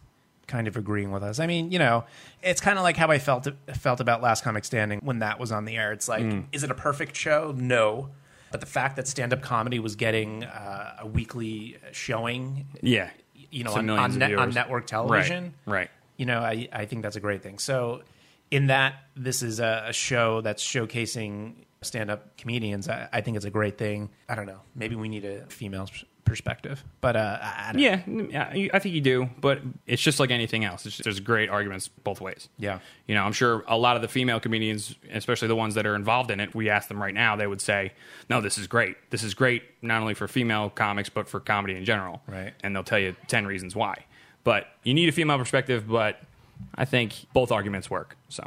kind 0.51 0.67
of 0.67 0.75
agreeing 0.75 1.11
with 1.11 1.23
us. 1.23 1.39
I 1.39 1.47
mean, 1.47 1.71
you 1.71 1.79
know, 1.79 2.03
it's 2.43 2.59
kind 2.61 2.77
of 2.77 2.83
like 2.83 2.97
how 2.97 3.07
I 3.09 3.19
felt 3.19 3.47
felt 3.75 3.99
about 3.99 4.21
Last 4.21 4.43
Comic 4.43 4.65
Standing 4.65 4.99
when 5.03 5.19
that 5.19 5.39
was 5.39 5.51
on 5.51 5.65
the 5.65 5.75
air. 5.77 5.91
It's 5.93 6.07
like, 6.09 6.25
is 6.51 6.63
it 6.63 6.69
a 6.71 6.75
perfect 6.75 7.15
show? 7.15 7.53
No. 7.57 8.09
But 8.51 8.59
the 8.59 8.65
fact 8.67 8.97
that 8.97 9.07
stand 9.07 9.31
up 9.31 9.41
comedy 9.41 9.79
was 9.79 9.95
getting 9.95 10.43
uh, 10.43 10.97
a 10.99 11.07
weekly 11.07 11.77
showing 11.93 12.67
Yeah. 12.81 13.09
you 13.49 13.63
know, 13.63 13.71
Some 13.71 13.89
on, 13.89 13.99
on, 13.99 14.17
net, 14.19 14.35
on 14.35 14.49
network 14.53 14.87
television. 14.87 15.53
Right. 15.65 15.73
Right. 15.73 15.89
You 16.17 16.25
know, 16.25 16.39
I, 16.39 16.67
I 16.73 16.85
think 16.85 17.01
that's 17.01 17.15
a 17.15 17.21
great 17.21 17.41
thing. 17.43 17.57
So, 17.59 18.01
in 18.51 18.67
that, 18.67 18.95
this 19.15 19.41
is 19.41 19.61
a, 19.61 19.85
a 19.87 19.93
show 19.93 20.41
that's 20.41 20.61
showcasing 20.63 21.63
stand 21.81 22.11
up 22.11 22.37
comedians. 22.37 22.89
I, 22.89 23.07
I 23.11 23.21
think 23.21 23.37
it's 23.37 23.45
a 23.45 23.49
great 23.49 23.77
thing. 23.77 24.09
I 24.27 24.35
don't 24.35 24.45
know. 24.45 24.59
Maybe 24.75 24.95
we 24.95 25.07
need 25.07 25.23
a 25.25 25.45
female 25.47 25.87
perspective. 26.25 26.83
But, 27.01 27.15
uh, 27.15 27.39
I, 27.41 27.69
I 27.69 27.71
don't 27.73 27.81
Yeah, 27.81 28.53
yeah, 28.53 28.69
I 28.73 28.79
think 28.79 28.95
you 28.95 29.01
do, 29.01 29.29
but 29.39 29.61
it's 29.87 30.01
just 30.01 30.19
like 30.19 30.31
anything 30.31 30.63
else. 30.65 30.85
It's 30.85 30.95
just, 30.97 31.03
there's 31.03 31.19
great 31.19 31.49
arguments 31.49 31.87
both 31.87 32.21
ways. 32.21 32.47
Yeah. 32.57 32.79
you 33.07 33.15
know, 33.15 33.23
I'm 33.23 33.33
sure 33.33 33.63
a 33.67 33.77
lot 33.77 33.95
of 33.95 34.01
the 34.01 34.07
female 34.07 34.39
comedians, 34.39 34.95
especially 35.11 35.47
the 35.49 35.55
ones 35.55 35.75
that 35.75 35.85
are 35.85 35.95
involved 35.95 36.31
in 36.31 36.39
it, 36.39 36.55
we 36.55 36.69
ask 36.69 36.87
them 36.87 37.01
right 37.01 37.13
now, 37.13 37.35
they 37.35 37.47
would 37.47 37.61
say, 37.61 37.93
"No, 38.29 38.39
this 38.41 38.57
is 38.57 38.67
great. 38.67 38.95
This 39.09 39.23
is 39.23 39.33
great 39.33 39.63
not 39.81 40.01
only 40.01 40.13
for 40.13 40.27
female 40.27 40.69
comics 40.69 41.09
but 41.09 41.27
for 41.27 41.39
comedy 41.39 41.75
in 41.75 41.83
general." 41.85 42.21
Right. 42.27 42.53
and 42.63 42.75
they'll 42.75 42.83
tell 42.83 42.99
you 42.99 43.15
ten 43.27 43.45
reasons 43.45 43.75
why. 43.75 44.05
But 44.43 44.67
you 44.83 44.93
need 44.93 45.09
a 45.09 45.11
female 45.11 45.37
perspective, 45.37 45.87
but 45.87 46.21
I 46.75 46.85
think 46.85 47.13
both 47.33 47.51
arguments 47.51 47.89
work. 47.89 48.15
So, 48.29 48.43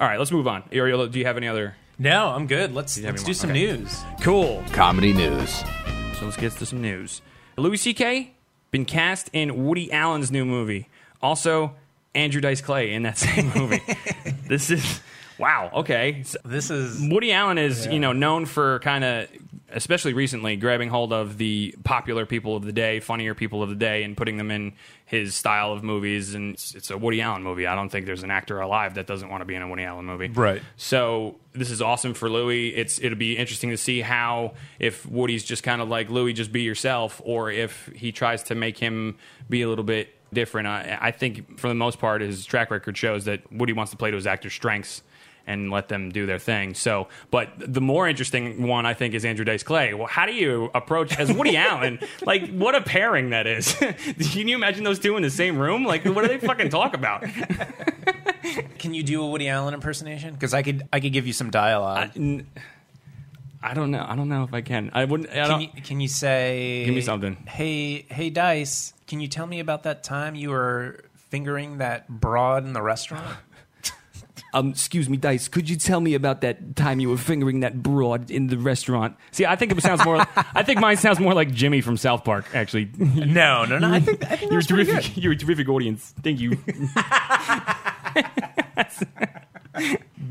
all 0.00 0.08
right, 0.08 0.18
let's 0.18 0.32
move 0.32 0.46
on. 0.48 0.64
Ariel, 0.72 1.06
do 1.06 1.18
you 1.18 1.24
have 1.26 1.36
any 1.36 1.48
other? 1.48 1.76
No, 1.98 2.28
I'm 2.28 2.46
good. 2.46 2.74
Let's, 2.74 2.98
let's 3.00 3.22
do 3.22 3.32
some 3.34 3.50
Okay. 3.50 3.66
news. 3.66 4.02
Cool. 4.22 4.64
Comedy 4.72 5.12
news. 5.12 5.62
So 6.22 6.26
let's 6.26 6.36
get 6.36 6.52
to 6.52 6.66
some 6.66 6.80
news. 6.80 7.20
Louis 7.56 7.76
C.K. 7.78 8.30
been 8.70 8.84
cast 8.84 9.28
in 9.32 9.66
Woody 9.66 9.90
Allen's 9.90 10.30
new 10.30 10.44
movie. 10.44 10.88
Also, 11.20 11.74
Andrew 12.14 12.40
Dice 12.40 12.60
Clay 12.60 12.92
in 12.92 13.02
that 13.02 13.18
same 13.18 13.50
movie. 13.56 13.80
this 14.46 14.70
is 14.70 15.00
wow. 15.36 15.68
Okay, 15.74 16.22
So 16.22 16.38
This 16.44 16.70
is. 16.70 17.00
Woody 17.10 17.32
Allen 17.32 17.58
is 17.58 17.88
you 17.88 17.98
know 17.98 18.12
known 18.12 18.46
for 18.46 18.78
kind 18.78 19.02
of, 19.02 19.28
especially 19.72 20.12
recently, 20.12 20.56
grabbing 20.56 20.88
hold 20.88 21.12
of 21.12 21.38
the 21.38 21.74
popular 21.84 22.26
people 22.26 22.56
of 22.56 22.64
the 22.64 22.72
day, 22.72 23.00
funnier 23.00 23.34
people 23.34 23.62
of 23.62 23.68
the 23.68 23.74
day, 23.74 24.02
and 24.02 24.16
putting 24.16 24.36
them 24.36 24.50
in 24.50 24.72
his 25.04 25.34
style 25.34 25.72
of 25.72 25.82
movies. 25.82 26.34
And 26.34 26.54
it's, 26.54 26.74
it's 26.74 26.90
a 26.90 26.98
Woody 26.98 27.20
Allen 27.20 27.42
movie. 27.42 27.66
I 27.66 27.74
don't 27.74 27.88
think 27.88 28.06
there's 28.06 28.22
an 28.22 28.30
actor 28.30 28.60
alive 28.60 28.94
that 28.94 29.06
doesn't 29.06 29.28
want 29.28 29.40
to 29.40 29.44
be 29.44 29.54
in 29.54 29.62
a 29.62 29.68
Woody 29.68 29.84
Allen 29.84 30.04
movie. 30.04 30.28
Right. 30.28 30.62
So 30.76 31.36
this 31.52 31.70
is 31.70 31.82
awesome 31.82 32.14
for 32.14 32.28
Louis. 32.30 32.68
It's 32.68 33.00
it'll 33.00 33.18
be 33.18 33.36
interesting 33.36 33.70
to 33.70 33.76
see 33.76 34.00
how 34.00 34.54
if 34.78 35.06
Woody's 35.06 35.44
just 35.44 35.62
kind 35.62 35.82
of 35.82 35.88
like 35.88 36.10
Louis, 36.10 36.32
just 36.32 36.52
be 36.52 36.62
yourself, 36.62 37.20
or 37.24 37.50
if 37.50 37.90
he 37.94 38.12
tries 38.12 38.42
to 38.44 38.54
make 38.54 38.78
him 38.78 39.16
be 39.48 39.62
a 39.62 39.68
little 39.68 39.84
bit 39.84 40.14
different. 40.32 40.66
I, 40.66 40.98
I 41.00 41.10
think 41.10 41.58
for 41.58 41.68
the 41.68 41.74
most 41.74 41.98
part, 41.98 42.22
his 42.22 42.46
track 42.46 42.70
record 42.70 42.96
shows 42.96 43.24
that 43.26 43.52
Woody 43.52 43.72
wants 43.72 43.90
to 43.90 43.96
play 43.96 44.10
to 44.10 44.16
his 44.16 44.26
actor's 44.26 44.54
strengths 44.54 45.02
and 45.46 45.70
let 45.70 45.88
them 45.88 46.10
do 46.10 46.26
their 46.26 46.38
thing. 46.38 46.74
So, 46.74 47.08
but 47.30 47.50
the 47.58 47.80
more 47.80 48.08
interesting 48.08 48.66
one 48.66 48.86
I 48.86 48.94
think 48.94 49.14
is 49.14 49.24
Andrew 49.24 49.44
Dice 49.44 49.62
Clay. 49.62 49.94
Well, 49.94 50.06
how 50.06 50.26
do 50.26 50.32
you 50.32 50.70
approach 50.74 51.18
as 51.18 51.32
Woody 51.32 51.56
Allen? 51.68 51.98
Like, 52.22 52.50
what 52.50 52.74
a 52.74 52.80
pairing 52.80 53.30
that 53.30 53.46
is! 53.46 53.74
Can 54.32 54.48
you 54.48 54.54
imagine 54.56 54.84
those 54.84 54.98
two 54.98 55.16
in 55.16 55.22
the 55.22 55.30
same 55.30 55.58
room? 55.58 55.84
Like, 55.84 56.04
what 56.04 56.22
do 56.22 56.28
they 56.28 56.38
fucking 56.38 56.68
talk 56.70 56.94
about? 56.94 57.24
Can 58.78 58.94
you 58.94 59.02
do 59.02 59.22
a 59.22 59.28
Woody 59.28 59.48
Allen 59.48 59.74
impersonation? 59.74 60.34
Because 60.34 60.54
I 60.54 60.62
could, 60.62 60.86
I 60.92 61.00
could 61.00 61.12
give 61.12 61.26
you 61.26 61.32
some 61.32 61.50
dialogue. 61.50 62.10
N- 62.16 62.46
I 63.62 63.74
don't 63.74 63.92
know. 63.92 64.04
I 64.06 64.16
don't 64.16 64.28
know 64.28 64.42
if 64.42 64.52
I 64.52 64.60
can. 64.60 64.90
I 64.92 65.04
wouldn't. 65.04 65.30
I 65.30 65.46
Can 65.46 65.60
you, 65.60 65.68
can 65.82 66.00
you 66.00 66.08
say? 66.08 66.84
Give 66.84 66.94
me 66.94 67.00
something. 67.00 67.36
Hey, 67.46 68.06
hey, 68.10 68.28
Dice. 68.28 68.92
Can 69.06 69.20
you 69.20 69.28
tell 69.28 69.46
me 69.46 69.60
about 69.60 69.84
that 69.84 70.02
time 70.02 70.34
you 70.34 70.50
were 70.50 71.04
fingering 71.14 71.78
that 71.78 72.08
broad 72.08 72.64
in 72.64 72.72
the 72.72 72.82
restaurant? 72.82 73.36
Um, 74.54 74.70
excuse 74.70 75.08
me, 75.08 75.16
Dice. 75.16 75.48
Could 75.48 75.70
you 75.70 75.76
tell 75.76 76.00
me 76.00 76.14
about 76.14 76.42
that 76.42 76.76
time 76.76 77.00
you 77.00 77.08
were 77.08 77.16
fingering 77.16 77.60
that 77.60 77.82
broad 77.82 78.30
in 78.30 78.48
the 78.48 78.58
restaurant? 78.58 79.16
See, 79.30 79.46
I 79.46 79.56
think 79.56 79.72
it 79.72 79.82
sounds 79.82 80.04
more. 80.04 80.16
I 80.54 80.62
think 80.62 80.78
mine 80.78 80.98
sounds 80.98 81.18
more 81.18 81.32
like 81.32 81.52
Jimmy 81.52 81.80
from 81.80 81.96
South 81.96 82.22
Park. 82.24 82.46
Actually, 82.54 82.90
no, 82.98 83.64
no, 83.64 83.78
no. 83.78 83.90
I 83.90 84.00
think, 84.00 84.24
I 84.30 84.36
think 84.36 84.50
you're 84.50 84.60
a 84.60 84.62
that's 84.62 84.66
pretty 84.70 84.90
terrific. 84.92 85.16
You're 85.16 85.32
a 85.32 85.36
terrific 85.36 85.68
audience. 85.68 86.14
Thank 86.22 86.40
you. 86.40 86.58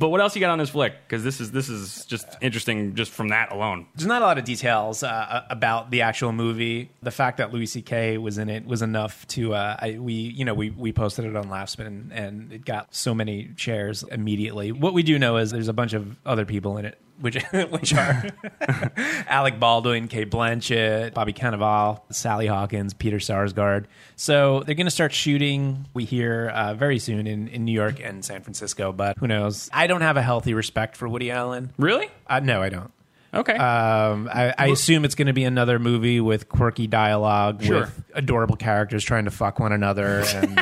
but 0.02 0.10
what 0.10 0.20
else 0.20 0.34
you 0.36 0.40
got 0.40 0.50
on 0.50 0.58
this 0.58 0.72
flick? 0.72 0.96
Because 1.08 1.24
this 1.24 1.40
is 1.40 1.52
this 1.52 1.70
is 1.70 2.06
just 2.06 2.26
interesting 2.42 2.96
just 2.96 3.12
from 3.12 3.28
that 3.30 3.52
alone. 3.52 3.86
There's 3.94 4.08
not 4.08 4.24
a 4.24 4.26
lot 4.26 4.40
of 4.40 4.46
details 4.46 5.04
uh, 5.04 5.46
about 5.48 5.92
the 5.92 6.02
actual 6.02 6.32
movie. 6.32 6.90
The 7.04 7.12
fact 7.12 7.38
that 7.38 7.54
Louis 7.54 7.68
C.K. 7.68 8.18
was 8.18 8.40
in 8.40 8.50
it 8.50 8.66
was 8.66 8.82
enough 8.82 9.28
to 9.28 9.54
uh, 9.54 9.78
I, 9.80 10.00
we 10.00 10.14
you 10.14 10.44
know 10.44 10.56
we 10.56 10.72
we 10.72 10.92
posted 10.92 11.26
it 11.26 11.36
on 11.36 11.50
Laughspin 11.50 11.86
and, 11.86 12.12
and 12.12 12.52
it 12.52 12.66
got 12.66 12.96
so 12.96 13.14
many 13.14 13.52
shares 13.58 14.02
immediately. 14.02 14.72
What 14.72 14.96
we 14.96 15.04
do 15.04 15.20
know 15.20 15.38
is 15.38 15.52
there's 15.52 15.68
a 15.68 15.74
bunch 15.74 15.94
of 15.94 16.18
other 16.26 16.46
people 16.46 16.78
in 16.78 16.86
it 16.86 16.98
which 17.22 17.42
which 17.70 17.94
are 17.94 18.26
Alec 19.28 19.60
Baldwin, 19.60 20.08
Cate 20.08 20.30
Blanchett, 20.30 21.14
Bobby 21.14 21.34
Cannavale, 21.34 22.02
Sally 22.12 22.48
Hawkins, 22.48 22.94
Peter 22.94 23.18
Sarsgaard. 23.18 23.86
So 24.16 24.64
they're 24.66 24.76
going 24.76 24.86
to 24.88 24.92
start 24.92 25.14
shooting. 25.14 25.88
We 25.94 26.06
hear 26.06 26.50
uh, 26.54 26.74
very 26.74 27.00
soon 27.00 27.28
in, 27.28 27.48
in 27.48 27.66
New 27.66 27.72
York 27.72 28.00
and 28.02 28.24
San 28.26 28.42
Francisco, 28.42 28.92
but 28.92 29.18
who 29.18 29.28
knows? 29.28 29.70
I 29.74 29.88
don't 29.88 30.02
have 30.02 30.18
a 30.18 30.22
healthy 30.22 30.54
respect 30.54 30.98
for 30.98 31.08
Woody 31.08 31.32
Allen. 31.32 31.72
Really? 31.78 32.10
Uh, 32.28 32.40
no, 32.42 32.62
I 32.62 32.70
don't. 32.70 32.92
Okay. 33.34 33.54
Um, 33.56 34.30
I, 34.34 34.54
I 34.58 34.68
assume 34.68 35.06
it's 35.06 35.16
going 35.16 35.28
to 35.28 35.34
be 35.34 35.46
another 35.46 35.80
movie 35.80 36.20
with 36.20 36.50
quirky 36.50 36.86
dialogue, 36.86 37.64
Sure. 37.64 37.80
with 37.82 38.04
adorable 38.14 38.58
characters 38.58 39.06
trying 39.06 39.24
to 39.24 39.32
fuck 39.32 39.58
one 39.58 39.72
another, 39.72 40.22
and 40.36 40.60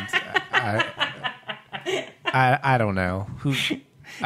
I, 0.52 0.86
I, 2.26 2.60
I 2.62 2.78
don't 2.78 2.94
know 2.94 3.28
who. 3.40 3.56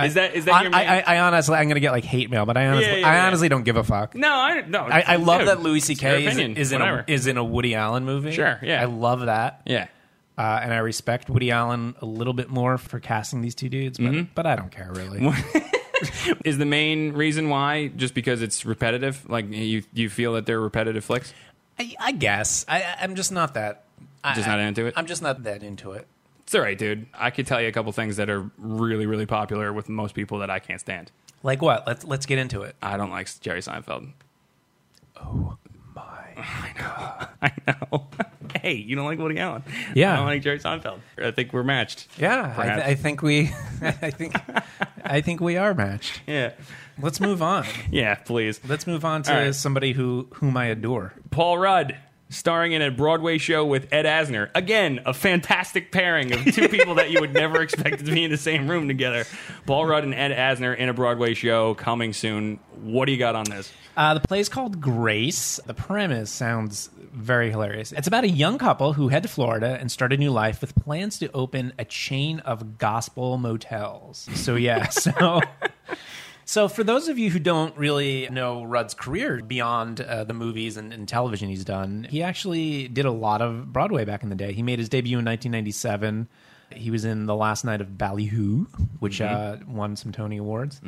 Is 0.02 0.14
that 0.16 0.36
is 0.36 0.46
that 0.46 0.54
I, 0.54 0.62
your 0.64 0.72
main- 0.72 0.88
I, 0.90 1.02
I 1.02 1.20
honestly, 1.20 1.56
I'm 1.56 1.66
going 1.66 1.76
to 1.76 1.80
get 1.82 1.92
like 1.92 2.04
hate 2.06 2.30
mail, 2.30 2.46
but 2.46 2.58
I 2.58 2.68
honestly, 2.68 2.92
Yeah, 2.92 2.98
yeah, 2.98 3.08
I 3.10 3.14
yeah. 3.16 3.28
honestly 3.28 3.50
don't 3.50 3.64
give 3.64 3.76
a 3.78 3.84
fuck. 3.84 4.16
no, 4.16 4.32
I 4.34 4.62
no. 4.62 4.80
I, 4.82 5.04
I 5.08 5.16
love 5.18 5.40
dude, 5.42 5.48
that 5.50 5.62
Louis 5.62 5.80
C.K. 5.80 6.26
is, 6.26 6.38
is 6.38 6.72
in 6.72 6.82
a, 6.82 7.04
is 7.08 7.28
in 7.28 7.38
a 7.38 7.44
Woody 7.44 7.76
Allen 7.76 8.06
movie. 8.06 8.32
Sure, 8.32 8.60
yeah. 8.64 8.82
I 8.82 8.86
love 8.86 9.22
that, 9.26 9.62
yeah. 9.66 9.88
uh, 10.38 10.60
and 10.64 10.74
I 10.74 10.78
respect 10.78 11.30
Woody 11.30 11.52
Allen 11.52 11.96
a 12.02 12.06
little 12.06 12.34
bit 12.34 12.50
more 12.50 12.78
for 12.78 13.00
casting 13.00 13.42
these 13.42 13.56
two 13.56 13.70
dudes, 13.70 13.98
but 13.98 14.12
Mm-hmm. 14.12 14.32
but 14.36 14.46
I 14.46 14.56
don't 14.56 14.72
care 14.72 14.92
really. 14.94 15.32
Is 16.44 16.58
the 16.58 16.66
main 16.66 17.14
reason 17.14 17.48
why 17.50 17.88
just 17.88 18.14
because 18.14 18.42
it's 18.42 18.66
repetitive? 18.66 19.30
Like 19.30 19.50
you 19.50 19.84
you 19.94 20.10
feel 20.10 20.34
that 20.34 20.46
they're 20.46 20.60
repetitive 20.60 21.06
flicks? 21.06 21.34
I, 21.80 21.96
I 22.00 22.12
guess 22.12 22.66
I, 22.68 22.96
I'm 23.02 23.16
just 23.16 23.32
not 23.32 23.54
that. 23.54 23.86
I, 24.24 24.36
Just 24.36 24.48
not 24.48 24.60
into 24.60 24.86
it? 24.86 24.94
I'm 24.96 25.06
just 25.06 25.22
not 25.22 25.44
that 25.44 25.64
into 25.64 25.92
it. 25.94 26.08
It's 26.44 26.56
all 26.56 26.62
right, 26.62 26.78
dude. 26.78 27.08
I 27.14 27.30
could 27.30 27.48
tell 27.48 27.62
you 27.62 27.68
a 27.68 27.72
couple 27.72 27.92
things 27.92 28.18
that 28.18 28.30
are 28.30 28.50
really 28.58 29.06
really 29.06 29.26
popular 29.26 29.72
with 29.74 29.90
most 29.90 30.14
people 30.16 30.40
that 30.40 30.50
I 30.50 30.60
can't 30.60 30.80
stand. 30.80 31.12
Like 31.42 31.62
what? 31.62 31.86
Let's 31.88 32.04
let's 32.06 32.26
get 32.26 32.38
into 32.38 32.62
it. 32.64 32.76
I 32.82 32.98
don't 32.98 33.12
like 33.12 33.30
Jerry 33.42 33.62
Seinfeld. 33.62 34.12
Oh 35.18 35.58
my. 35.96 36.02
I 36.38 36.74
know. 36.78 37.28
I 37.42 37.52
know. 37.92 38.08
hey, 38.62 38.74
you 38.74 38.96
don't 38.96 39.06
like 39.06 39.20
Woody 39.20 39.40
Allen? 39.40 39.64
Yeah. 39.94 40.14
I 40.14 40.16
don't 40.18 40.26
like 40.26 40.42
Jerry 40.42 40.60
Seinfeld. 40.60 41.00
I 41.18 41.32
think 41.32 41.54
we're 41.54 41.64
matched. 41.64 42.08
Yeah, 42.18 42.54
I, 42.58 42.64
th- 42.68 42.86
I 42.86 42.96
think 42.96 43.22
we, 43.22 43.52
I 43.82 44.12
think, 44.12 44.36
I 45.04 45.22
think 45.22 45.42
we 45.42 45.58
are 45.58 45.74
matched. 45.74 46.22
Yeah. 46.28 46.54
Let's 47.00 47.20
move 47.20 47.42
on. 47.42 47.66
Yeah, 47.92 48.16
please. 48.16 48.60
Let's 48.68 48.86
move 48.88 49.04
on 49.06 49.24
to 49.24 49.34
All 49.34 49.42
right. 49.46 49.56
somebody 49.56 49.94
who 49.94 50.28
whom 50.36 50.56
I 50.58 50.66
adore. 50.66 51.14
Paul 51.32 51.58
Rudd 51.58 51.98
starring 52.34 52.74
in 52.74 52.82
a 52.82 52.92
Broadway 52.92 53.38
show 53.38 53.66
with 53.66 53.92
Ed 53.94 54.06
Asner. 54.06 54.50
Again, 54.56 55.00
a 55.06 55.14
fantastic 55.14 55.92
pairing 55.92 56.34
of 56.34 56.44
two 56.54 56.68
people 56.68 56.96
that 56.96 57.12
you 57.12 57.20
would 57.22 57.34
never 57.34 57.62
expect 57.62 58.06
to 58.06 58.12
be 58.12 58.24
in 58.24 58.32
the 58.32 58.38
same 58.38 58.70
room 58.70 58.88
together. 58.88 59.26
Paul 59.66 59.86
Rudd 59.86 60.04
and 60.04 60.14
Ed 60.14 60.32
Asner 60.32 60.76
in 60.76 60.90
a 60.90 60.94
Broadway 60.94 61.34
show 61.34 61.74
coming 61.76 62.14
soon. 62.14 62.60
What 62.82 63.06
do 63.06 63.12
you 63.12 63.18
got 63.18 63.36
on 63.36 63.46
this? 63.46 63.72
Uh, 63.96 64.16
the 64.16 64.20
play 64.20 64.40
is 64.40 64.50
called 64.50 64.82
Grace. 64.82 65.60
The 65.66 65.74
premise 65.74 66.32
sounds 66.32 66.90
very 67.14 67.52
hilarious. 67.52 67.92
It's 67.92 68.08
about 68.08 68.24
a 68.24 68.30
young 68.30 68.58
couple 68.58 68.94
who 68.94 69.10
head 69.10 69.24
to 69.24 69.30
Florida 69.30 69.78
and 69.80 69.92
start 69.92 70.12
a 70.12 70.18
new 70.18 70.32
life 70.32 70.62
with 70.62 70.74
plans 70.76 71.20
to 71.20 71.32
open 71.32 71.74
a 71.78 71.86
chain 71.86 72.40
of 72.40 72.78
gospel 72.78 73.38
motels. 73.38 74.28
So 74.34 74.56
yeah, 74.56 74.88
so. 74.90 75.42
So, 76.46 76.68
for 76.68 76.84
those 76.84 77.08
of 77.08 77.18
you 77.18 77.30
who 77.30 77.40
don't 77.40 77.76
really 77.78 78.28
know 78.30 78.64
Rudd's 78.64 78.94
career 78.94 79.42
beyond 79.42 80.02
uh, 80.02 80.24
the 80.26 80.34
movies 80.34 80.78
and, 80.78 80.94
and 80.94 81.08
television 81.08 81.50
he's 81.50 81.64
done, 81.66 82.06
he 82.10 82.22
actually 82.22 82.88
did 82.88 83.06
a 83.06 83.12
lot 83.12 83.42
of 83.42 83.72
Broadway 83.72 84.06
back 84.06 84.24
in 84.24 84.30
the 84.30 84.36
day. 84.36 84.52
He 84.54 84.62
made 84.62 84.80
his 84.80 84.90
debut 84.90 85.18
in 85.18 85.26
1997. 85.26 86.28
He 86.72 86.92
was 86.92 87.06
in 87.06 87.28
The 87.28 87.36
Last 87.36 87.64
Night 87.64 87.82
of 87.82 87.98
Ballyhoo, 87.98 88.66
which 89.00 89.22
uh, 89.22 89.58
won 89.68 89.96
some 89.96 90.12
Tony 90.12 90.38
Awards. 90.38 90.82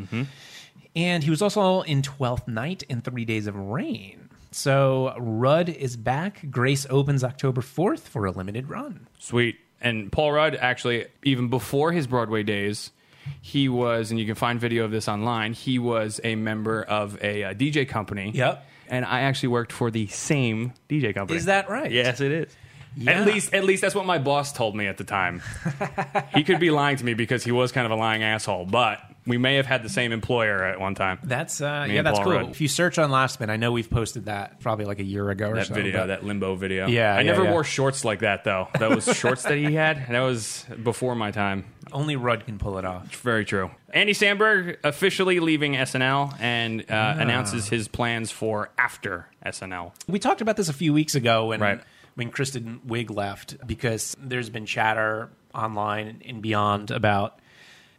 And 0.95 1.23
he 1.23 1.29
was 1.29 1.41
also 1.41 1.81
in 1.81 2.01
Twelfth 2.01 2.47
Night 2.47 2.83
and 2.89 3.03
Three 3.03 3.25
Days 3.25 3.47
of 3.47 3.55
Rain. 3.55 4.29
So, 4.51 5.13
Rudd 5.19 5.67
is 5.69 5.97
back. 5.97 6.49
Grace 6.49 6.87
opens 6.89 7.23
October 7.23 7.61
4th 7.61 7.99
for 7.99 8.25
a 8.25 8.31
limited 8.31 8.69
run. 8.69 9.07
Sweet. 9.19 9.57
And 9.81 10.11
Paul 10.11 10.31
Rudd, 10.31 10.55
actually, 10.55 11.07
even 11.23 11.49
before 11.49 11.91
his 11.91 12.07
Broadway 12.07 12.43
days, 12.43 12.91
he 13.41 13.69
was, 13.69 14.11
and 14.11 14.19
you 14.19 14.25
can 14.25 14.35
find 14.35 14.59
video 14.59 14.85
of 14.85 14.91
this 14.91 15.07
online, 15.07 15.53
he 15.53 15.79
was 15.79 16.19
a 16.23 16.35
member 16.35 16.83
of 16.83 17.21
a, 17.23 17.43
uh 17.43 17.53
DJ 17.53 17.87
company. 17.87 18.31
Yep. 18.33 18.65
And 18.87 19.03
I 19.05 19.21
actually 19.21 19.49
worked 19.49 19.71
for 19.71 19.89
the 19.89 20.07
same 20.07 20.73
DJ 20.89 21.13
company. 21.13 21.37
Is 21.37 21.45
that 21.45 21.69
right? 21.69 21.91
Yes, 21.91 22.21
it 22.21 22.31
is. 22.31 22.55
Yeah. 22.97 23.19
At 23.19 23.27
least, 23.27 23.53
at 23.53 23.63
least 23.63 23.81
that's 23.81 23.95
what 23.95 24.05
my 24.05 24.19
boss 24.19 24.53
told 24.53 24.75
me 24.75 24.87
at 24.87 24.97
the 24.97 25.03
time. 25.03 25.41
he 26.35 26.43
could 26.43 26.59
be 26.59 26.71
lying 26.71 26.97
to 26.97 27.03
me 27.03 27.13
because 27.13 27.43
he 27.43 27.51
was 27.51 27.71
kind 27.71 27.85
of 27.85 27.91
a 27.91 27.95
lying 27.95 28.23
asshole, 28.23 28.65
but 28.65 29.01
we 29.27 29.37
may 29.37 29.55
have 29.55 29.65
had 29.65 29.81
the 29.83 29.89
same 29.89 30.11
employer 30.11 30.63
at 30.63 30.79
one 30.79 30.95
time. 30.95 31.19
That's 31.23 31.59
uh, 31.61 31.85
Me 31.87 31.93
yeah, 31.93 31.97
and 31.99 32.07
that's 32.07 32.19
Paul 32.19 32.25
cool. 32.25 32.33
Rudd. 32.33 32.49
If 32.51 32.61
you 32.61 32.67
search 32.67 32.99
on 32.99 33.09
Laughspin, 33.09 33.49
I 33.49 33.57
know 33.57 33.71
we've 33.71 33.89
posted 33.89 34.25
that 34.25 34.59
probably 34.59 34.85
like 34.85 34.99
a 34.99 35.03
year 35.03 35.29
ago 35.29 35.49
or 35.49 35.55
that 35.55 35.67
so. 35.67 35.73
video, 35.73 35.99
but- 36.01 36.07
that 36.07 36.23
limbo 36.23 36.55
video. 36.55 36.87
Yeah, 36.87 37.15
I 37.15 37.21
yeah, 37.21 37.31
never 37.31 37.43
yeah. 37.45 37.51
wore 37.51 37.63
shorts 37.63 38.05
like 38.05 38.19
that 38.19 38.43
though. 38.43 38.67
That 38.79 38.89
was 38.91 39.05
shorts 39.17 39.43
that 39.43 39.57
he 39.57 39.73
had, 39.73 39.97
and 39.97 40.13
that 40.15 40.21
was 40.21 40.65
before 40.83 41.15
my 41.15 41.31
time. 41.31 41.65
only 41.91 42.15
Rudd 42.15 42.45
can 42.45 42.57
pull 42.57 42.77
it 42.77 42.85
off. 42.85 43.15
Very 43.17 43.45
true. 43.45 43.71
Andy 43.93 44.13
Samberg 44.13 44.77
officially 44.83 45.39
leaving 45.39 45.73
SNL 45.73 46.35
and 46.39 46.81
uh, 46.81 46.83
Ah. 46.89 47.15
announces 47.19 47.69
his 47.69 47.87
plans 47.87 48.31
for 48.31 48.69
after 48.77 49.27
SNL. 49.45 49.93
We 50.07 50.19
talked 50.19 50.41
about 50.41 50.57
this 50.57 50.67
a 50.69 50.73
few 50.73 50.91
weeks 50.93 51.15
ago 51.15 51.47
when 51.47 51.59
Right. 51.61 51.81
when 52.15 52.29
Kristen 52.31 52.81
Wiig 52.87 53.09
left 53.15 53.55
because 53.65 54.15
there's 54.19 54.49
been 54.49 54.65
chatter 54.65 55.29
online 55.53 56.21
and 56.27 56.41
beyond 56.41 56.91
about. 56.91 57.39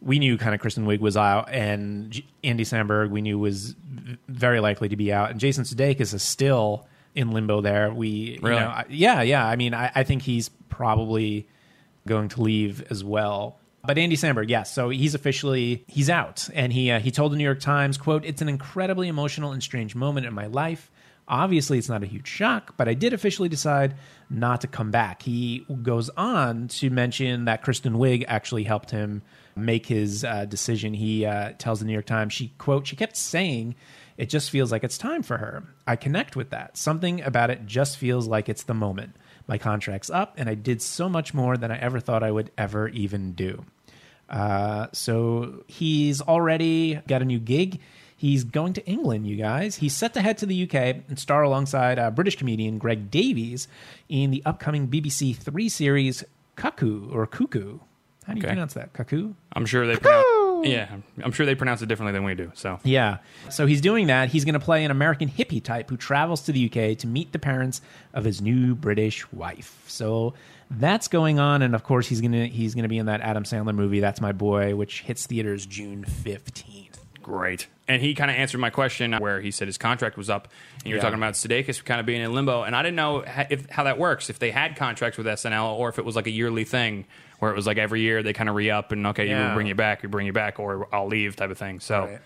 We 0.01 0.19
knew 0.19 0.37
kind 0.37 0.53
of 0.53 0.61
Kristen 0.61 0.85
Wiig 0.85 0.99
was 0.99 1.17
out, 1.17 1.49
and 1.51 2.21
Andy 2.43 2.63
Samberg 2.63 3.09
we 3.09 3.21
knew 3.21 3.39
was 3.39 3.75
very 4.27 4.59
likely 4.59 4.89
to 4.89 4.95
be 4.95 5.11
out, 5.11 5.31
and 5.31 5.39
Jason 5.39 5.63
Sudeikis 5.63 6.13
is 6.13 6.21
still 6.23 6.87
in 7.15 7.31
limbo. 7.31 7.61
There, 7.61 7.91
we 7.93 8.07
you 8.09 8.39
know, 8.59 8.67
I- 8.67 8.85
yeah, 8.89 9.21
yeah. 9.21 9.45
I 9.45 9.55
mean, 9.55 9.73
I, 9.73 9.91
I 9.95 10.03
think 10.03 10.21
he's 10.21 10.49
probably 10.69 11.47
going 12.07 12.29
to 12.29 12.41
leave 12.41 12.85
as 12.91 13.03
well. 13.03 13.57
But 13.87 13.97
Andy 13.97 14.17
Samberg, 14.17 14.49
yes. 14.49 14.73
So 14.73 14.89
he's 14.89 15.15
officially 15.15 15.85
he's 15.87 16.09
out, 16.09 16.49
and 16.53 16.73
he 16.73 16.91
uh, 16.91 16.99
he 16.99 17.09
told 17.09 17.31
the 17.31 17.37
New 17.37 17.43
York 17.45 17.61
Times, 17.61 17.97
"quote 17.97 18.25
It's 18.25 18.41
an 18.41 18.49
incredibly 18.49 19.07
emotional 19.07 19.53
and 19.53 19.63
strange 19.63 19.95
moment 19.95 20.25
in 20.25 20.33
my 20.33 20.47
life. 20.47 20.91
Obviously, 21.29 21.77
it's 21.77 21.89
not 21.89 22.03
a 22.03 22.05
huge 22.05 22.27
shock, 22.27 22.75
but 22.77 22.87
I 22.87 22.93
did 22.93 23.13
officially 23.13 23.47
decide 23.47 23.95
not 24.29 24.59
to 24.61 24.67
come 24.67 24.91
back." 24.91 25.21
He 25.21 25.65
goes 25.81 26.09
on 26.17 26.67
to 26.67 26.89
mention 26.89 27.45
that 27.45 27.61
Kristen 27.61 27.93
Wiig 27.93 28.25
actually 28.27 28.65
helped 28.65 28.91
him 28.91 29.21
make 29.55 29.85
his 29.85 30.25
uh, 30.25 30.43
decision. 30.43 30.93
He 30.93 31.25
uh, 31.25 31.53
tells 31.57 31.79
the 31.79 31.85
New 31.85 31.93
York 31.93 32.05
Times, 32.05 32.33
"She 32.33 32.49
quote 32.57 32.87
She 32.87 32.97
kept 32.97 33.15
saying." 33.15 33.75
It 34.17 34.29
just 34.29 34.49
feels 34.49 34.71
like 34.71 34.83
it's 34.83 34.97
time 34.97 35.21
for 35.21 35.37
her. 35.37 35.63
I 35.85 35.95
connect 35.95 36.35
with 36.35 36.49
that. 36.49 36.75
Something 36.75 37.21
about 37.21 37.51
it 37.51 37.67
just 37.67 37.97
feels 37.97 38.27
like 38.27 38.49
it's 38.49 38.63
the 38.63 38.73
moment. 38.73 39.15
My 39.47 39.59
contract's 39.59 40.09
up, 40.09 40.33
and 40.37 40.49
I 40.49 40.55
did 40.55 40.81
so 40.81 41.07
much 41.07 41.35
more 41.35 41.55
than 41.55 41.71
I 41.71 41.77
ever 41.77 41.99
thought 41.99 42.23
I 42.23 42.31
would 42.31 42.49
ever 42.57 42.87
even 42.89 43.33
do. 43.33 43.63
Uh, 44.29 44.87
so 44.93 45.63
he's 45.67 46.21
already 46.21 46.95
got 47.07 47.21
a 47.21 47.25
new 47.25 47.39
gig. 47.39 47.79
He's 48.15 48.43
going 48.43 48.73
to 48.73 48.85
England, 48.87 49.27
you 49.27 49.35
guys. 49.35 49.75
He's 49.75 49.95
set 49.95 50.13
to 50.15 50.21
head 50.21 50.37
to 50.39 50.45
the 50.47 50.63
UK 50.63 50.73
and 51.07 51.19
star 51.19 51.43
alongside 51.43 51.99
uh, 51.99 52.09
British 52.09 52.35
comedian 52.35 52.77
Greg 52.79 53.11
Davies 53.11 53.67
in 54.09 54.31
the 54.31 54.41
upcoming 54.45 54.87
BBC 54.87 55.35
Three 55.35 55.69
series 55.69 56.23
Cuckoo 56.55 57.11
or 57.11 57.27
Cuckoo. 57.27 57.77
How 58.25 58.33
do 58.33 58.39
you 58.39 58.43
Okay. 58.43 58.47
pronounce 58.53 58.73
that? 58.73 58.91
Cuckoo? 58.93 59.33
I'm 59.53 59.65
sure 59.67 59.85
they 59.85 59.95
pronounce, 59.95 60.25
Oh. 60.57 60.63
yeah, 60.63 60.95
I'm 61.23 61.31
sure 61.31 61.45
they 61.45 61.55
pronounce 61.55 61.81
it 61.81 61.85
differently 61.87 62.13
than 62.13 62.23
we 62.23 62.35
do. 62.35 62.51
So 62.55 62.79
Yeah. 62.83 63.17
So 63.49 63.65
he's 63.65 63.81
doing 63.81 64.07
that. 64.07 64.29
He's 64.29 64.45
going 64.45 64.53
to 64.53 64.59
play 64.59 64.83
an 64.85 64.91
American 64.91 65.29
hippie 65.29 65.63
type 65.63 65.89
who 65.89 65.97
travels 65.97 66.41
to 66.43 66.51
the 66.51 66.65
UK 66.65 66.97
to 66.99 67.07
meet 67.07 67.31
the 67.31 67.39
parents 67.39 67.81
of 68.13 68.23
his 68.23 68.41
new 68.41 68.75
British 68.75 69.31
wife. 69.31 69.83
So 69.87 70.33
that's 70.71 71.07
going 71.07 71.39
on, 71.39 71.61
and 71.61 71.73
of 71.75 71.83
course 71.83 72.07
he's 72.07 72.19
gonna 72.21 72.47
he's 72.47 72.75
gonna 72.75 72.89
be 72.89 72.97
in 72.97 73.05
that 73.05 73.21
Adam 73.21 73.43
Sandler 73.43 73.73
movie. 73.73 73.99
That's 73.99 74.19
my 74.19 74.31
boy, 74.33 74.75
which 74.75 75.01
hits 75.01 75.25
theaters 75.25 75.65
June 75.65 76.03
fifteenth. 76.03 76.86
Great. 77.27 77.67
And 77.89 78.01
he 78.01 78.15
kind 78.15 78.31
of 78.31 78.37
answered 78.37 78.59
my 78.59 78.69
question 78.69 79.13
uh, 79.13 79.19
where 79.19 79.41
he 79.41 79.51
said 79.51 79.67
his 79.67 79.77
contract 79.77 80.17
was 80.17 80.29
up, 80.29 80.47
and 80.77 80.85
you 80.85 80.91
were 80.93 80.95
Yeah. 80.97 81.01
talking 81.03 81.17
about 81.19 81.33
Sudeikis 81.35 81.83
kind 81.83 81.99
of 81.99 82.05
being 82.05 82.21
in 82.21 82.33
limbo, 82.33 82.63
and 82.63 82.75
I 82.75 82.81
didn't 82.81 82.95
know 82.95 83.23
if, 83.49 83.69
how 83.69 83.83
that 83.83 83.97
works. 83.99 84.29
If 84.29 84.39
they 84.39 84.51
had 84.51 84.75
contracts 84.77 85.17
with 85.17 85.27
SNL, 85.27 85.77
or 85.77 85.89
if 85.89 85.99
it 85.99 86.05
was 86.05 86.15
like 86.15 86.27
a 86.27 86.31
yearly 86.31 86.63
thing 86.63 87.05
where 87.39 87.51
it 87.51 87.55
was 87.55 87.67
like 87.67 87.77
every 87.77 88.01
year 88.01 88.23
they 88.23 88.33
kind 88.33 88.49
of 88.49 88.55
re 88.55 88.71
up 88.71 88.91
and 88.91 89.05
okay, 89.07 89.27
Yeah. 89.27 89.49
you 89.49 89.53
bring 89.55 89.67
you 89.67 89.75
back, 89.75 90.01
we 90.03 90.07
bring 90.07 90.25
you 90.25 90.33
back, 90.33 90.59
or 90.59 90.87
I'll 90.93 91.07
leave 91.07 91.35
type 91.35 91.51
of 91.51 91.57
thing. 91.57 91.79
So. 91.81 92.05
Right. 92.05 92.19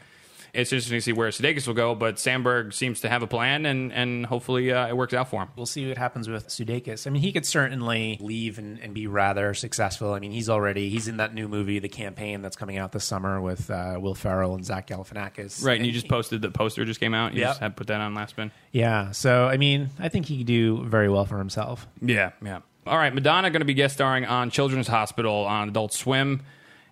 It's 0.53 0.73
interesting 0.73 0.97
to 0.97 1.01
see 1.01 1.13
where 1.13 1.29
Sudeikis 1.29 1.65
will 1.65 1.73
go, 1.73 1.95
but 1.95 2.15
Samberg 2.15 2.73
seems 2.73 2.99
to 3.01 3.09
have 3.09 3.23
a 3.23 3.27
plan, 3.27 3.65
and, 3.65 3.93
and 3.93 4.25
hopefully 4.25 4.71
uh, 4.71 4.87
it 4.87 4.97
works 4.97 5.13
out 5.13 5.29
for 5.29 5.41
him. 5.41 5.49
We'll 5.55 5.65
see 5.65 5.87
what 5.87 5.97
happens 5.97 6.27
with 6.27 6.49
Sudeikis. 6.49 7.07
I 7.07 7.09
mean, 7.09 7.21
he 7.21 7.31
could 7.31 7.45
certainly 7.45 8.17
leave 8.19 8.57
and, 8.59 8.77
and 8.79 8.93
be 8.93 9.07
rather 9.07 9.53
successful. 9.53 10.13
I 10.13 10.19
mean, 10.19 10.31
he's 10.31 10.49
already 10.49 10.89
he's 10.89 11.07
in 11.07 11.17
that 11.17 11.33
new 11.33 11.47
movie, 11.47 11.79
The 11.79 11.87
Campaign, 11.89 12.41
that's 12.41 12.57
coming 12.57 12.77
out 12.77 12.91
this 12.91 13.05
summer 13.05 13.39
with 13.41 13.71
uh, 13.71 13.97
Will 14.01 14.15
Ferrell 14.15 14.53
and 14.55 14.65
Zach 14.65 14.87
Galifianakis. 14.87 15.63
Right, 15.63 15.77
and 15.77 15.85
you 15.85 15.93
just 15.93 16.09
posted 16.09 16.41
the 16.41 16.51
poster 16.51 16.83
just 16.83 16.99
came 16.99 17.13
out. 17.13 17.33
You 17.33 17.39
Yep. 17.41 17.49
just 17.49 17.59
had 17.61 17.75
put 17.77 17.87
that 17.87 18.01
on 18.01 18.13
Laughspin. 18.13 18.51
yeah. 18.71 19.11
So 19.11 19.45
I 19.47 19.57
mean, 19.57 19.89
I 19.99 20.09
think 20.09 20.25
he 20.25 20.37
could 20.39 20.47
do 20.47 20.83
very 20.83 21.07
well 21.09 21.25
for 21.25 21.37
himself. 21.37 21.87
Yeah, 22.01 22.31
yeah. 22.43 22.59
All 22.85 22.97
right, 22.97 23.13
Madonna 23.13 23.51
going 23.51 23.61
to 23.61 23.65
be 23.65 23.75
guest 23.75 23.93
starring 23.93 24.25
on 24.25 24.49
Children's 24.49 24.87
Hospital 24.87 25.33
on 25.45 25.69
Adult 25.69 25.93
Swim, 25.93 26.41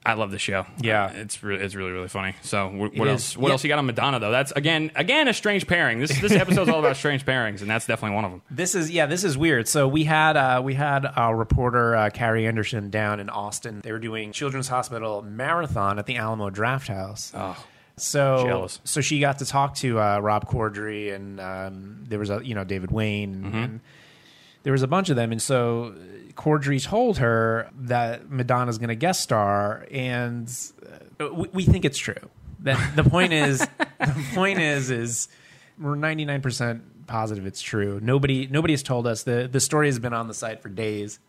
I 0.05 0.13
love 0.13 0.31
the 0.31 0.39
show. 0.39 0.65
Yeah. 0.79 1.05
Uh, 1.05 1.11
it's 1.15 1.43
re- 1.43 1.57
it's 1.57 1.75
really 1.75 1.91
really 1.91 2.07
funny. 2.07 2.33
So 2.41 2.69
wh- 2.69 2.97
what 2.97 3.07
is. 3.09 3.11
else? 3.11 3.37
What 3.37 3.47
Yeah. 3.49 3.51
else 3.53 3.63
you 3.63 3.67
got 3.67 3.79
on 3.79 3.85
Madonna 3.85 4.19
though? 4.19 4.31
That's 4.31 4.51
again 4.53 4.91
again 4.95 5.27
a 5.27 5.33
strange 5.33 5.67
pairing. 5.67 5.99
This 5.99 6.19
this 6.21 6.31
episode's 6.31 6.69
all 6.69 6.79
about 6.79 6.95
strange 7.03 7.25
pairings, 7.25 7.61
and 7.61 7.69
that's 7.69 7.85
definitely 7.85 8.15
one 8.15 8.25
of 8.25 8.31
them. 8.31 8.41
This 8.49 8.75
is 8.75 8.89
yeah, 8.89 9.05
this 9.07 9.23
is 9.23 9.37
weird. 9.37 9.67
So 9.67 9.87
we 9.87 10.05
had 10.05 10.37
uh, 10.37 10.61
we 10.63 10.73
had 10.73 11.05
our 11.05 11.35
reporter 11.35 11.95
uh, 11.95 12.09
Carrie 12.11 12.47
Anderson 12.47 12.89
down 12.89 13.19
in 13.19 13.29
Austin. 13.29 13.81
They 13.83 13.91
were 13.91 13.99
doing 13.99 14.31
Children's 14.31 14.69
Hospital 14.69 15.21
marathon 15.21 15.99
at 15.99 16.05
the 16.05 16.15
Alamo 16.15 16.49
Drafthouse. 16.49 17.31
Oh, 17.35 17.57
So 17.97 18.45
Jealous. 18.47 18.79
so 18.85 19.01
she 19.01 19.19
got 19.19 19.39
to 19.39 19.45
talk 19.45 19.75
to 19.75 19.99
uh, 19.99 20.19
Rob 20.19 20.47
Corddry 20.47 21.13
and 21.13 21.39
um, 21.41 22.05
there 22.07 22.19
was 22.19 22.29
a 22.29 22.39
you 22.43 22.55
know 22.55 22.63
David 22.63 22.89
Wain 22.91 23.33
and, 23.33 23.45
Mm-hmm. 23.45 23.57
and 23.57 23.79
there 24.63 24.73
was 24.73 24.83
a 24.83 24.87
bunch 24.87 25.09
of 25.09 25.15
them 25.15 25.31
and 25.31 25.41
so 25.41 25.95
Corddry 26.39 26.81
told 26.81 27.17
her 27.17 27.69
that 27.81 28.29
Madonna's 28.29 28.77
going 28.77 28.89
to 28.89 28.95
guest 28.95 29.21
star 29.21 29.85
and 29.91 30.49
uh, 31.19 31.33
we, 31.33 31.49
we 31.51 31.63
think 31.65 31.83
it's 31.83 31.97
true. 31.97 32.29
That 32.61 32.95
the 32.95 33.03
point 33.03 33.33
is 33.33 33.59
the 33.99 34.25
point 34.33 34.59
is 34.59 34.89
is 34.89 35.27
we're 35.77 35.95
ninety 35.95 36.25
nine 36.25 36.41
percent 36.41 37.07
positive 37.07 37.45
it's 37.45 37.61
true. 37.61 37.99
Nobody 38.01 38.47
nobody 38.47 38.73
has 38.73 38.83
told 38.83 39.05
us 39.05 39.23
the 39.23 39.49
the 39.51 39.59
story 39.59 39.87
has 39.87 39.99
been 39.99 40.13
on 40.13 40.27
the 40.27 40.33
site 40.33 40.61
for 40.61 40.69
days. 40.69 41.19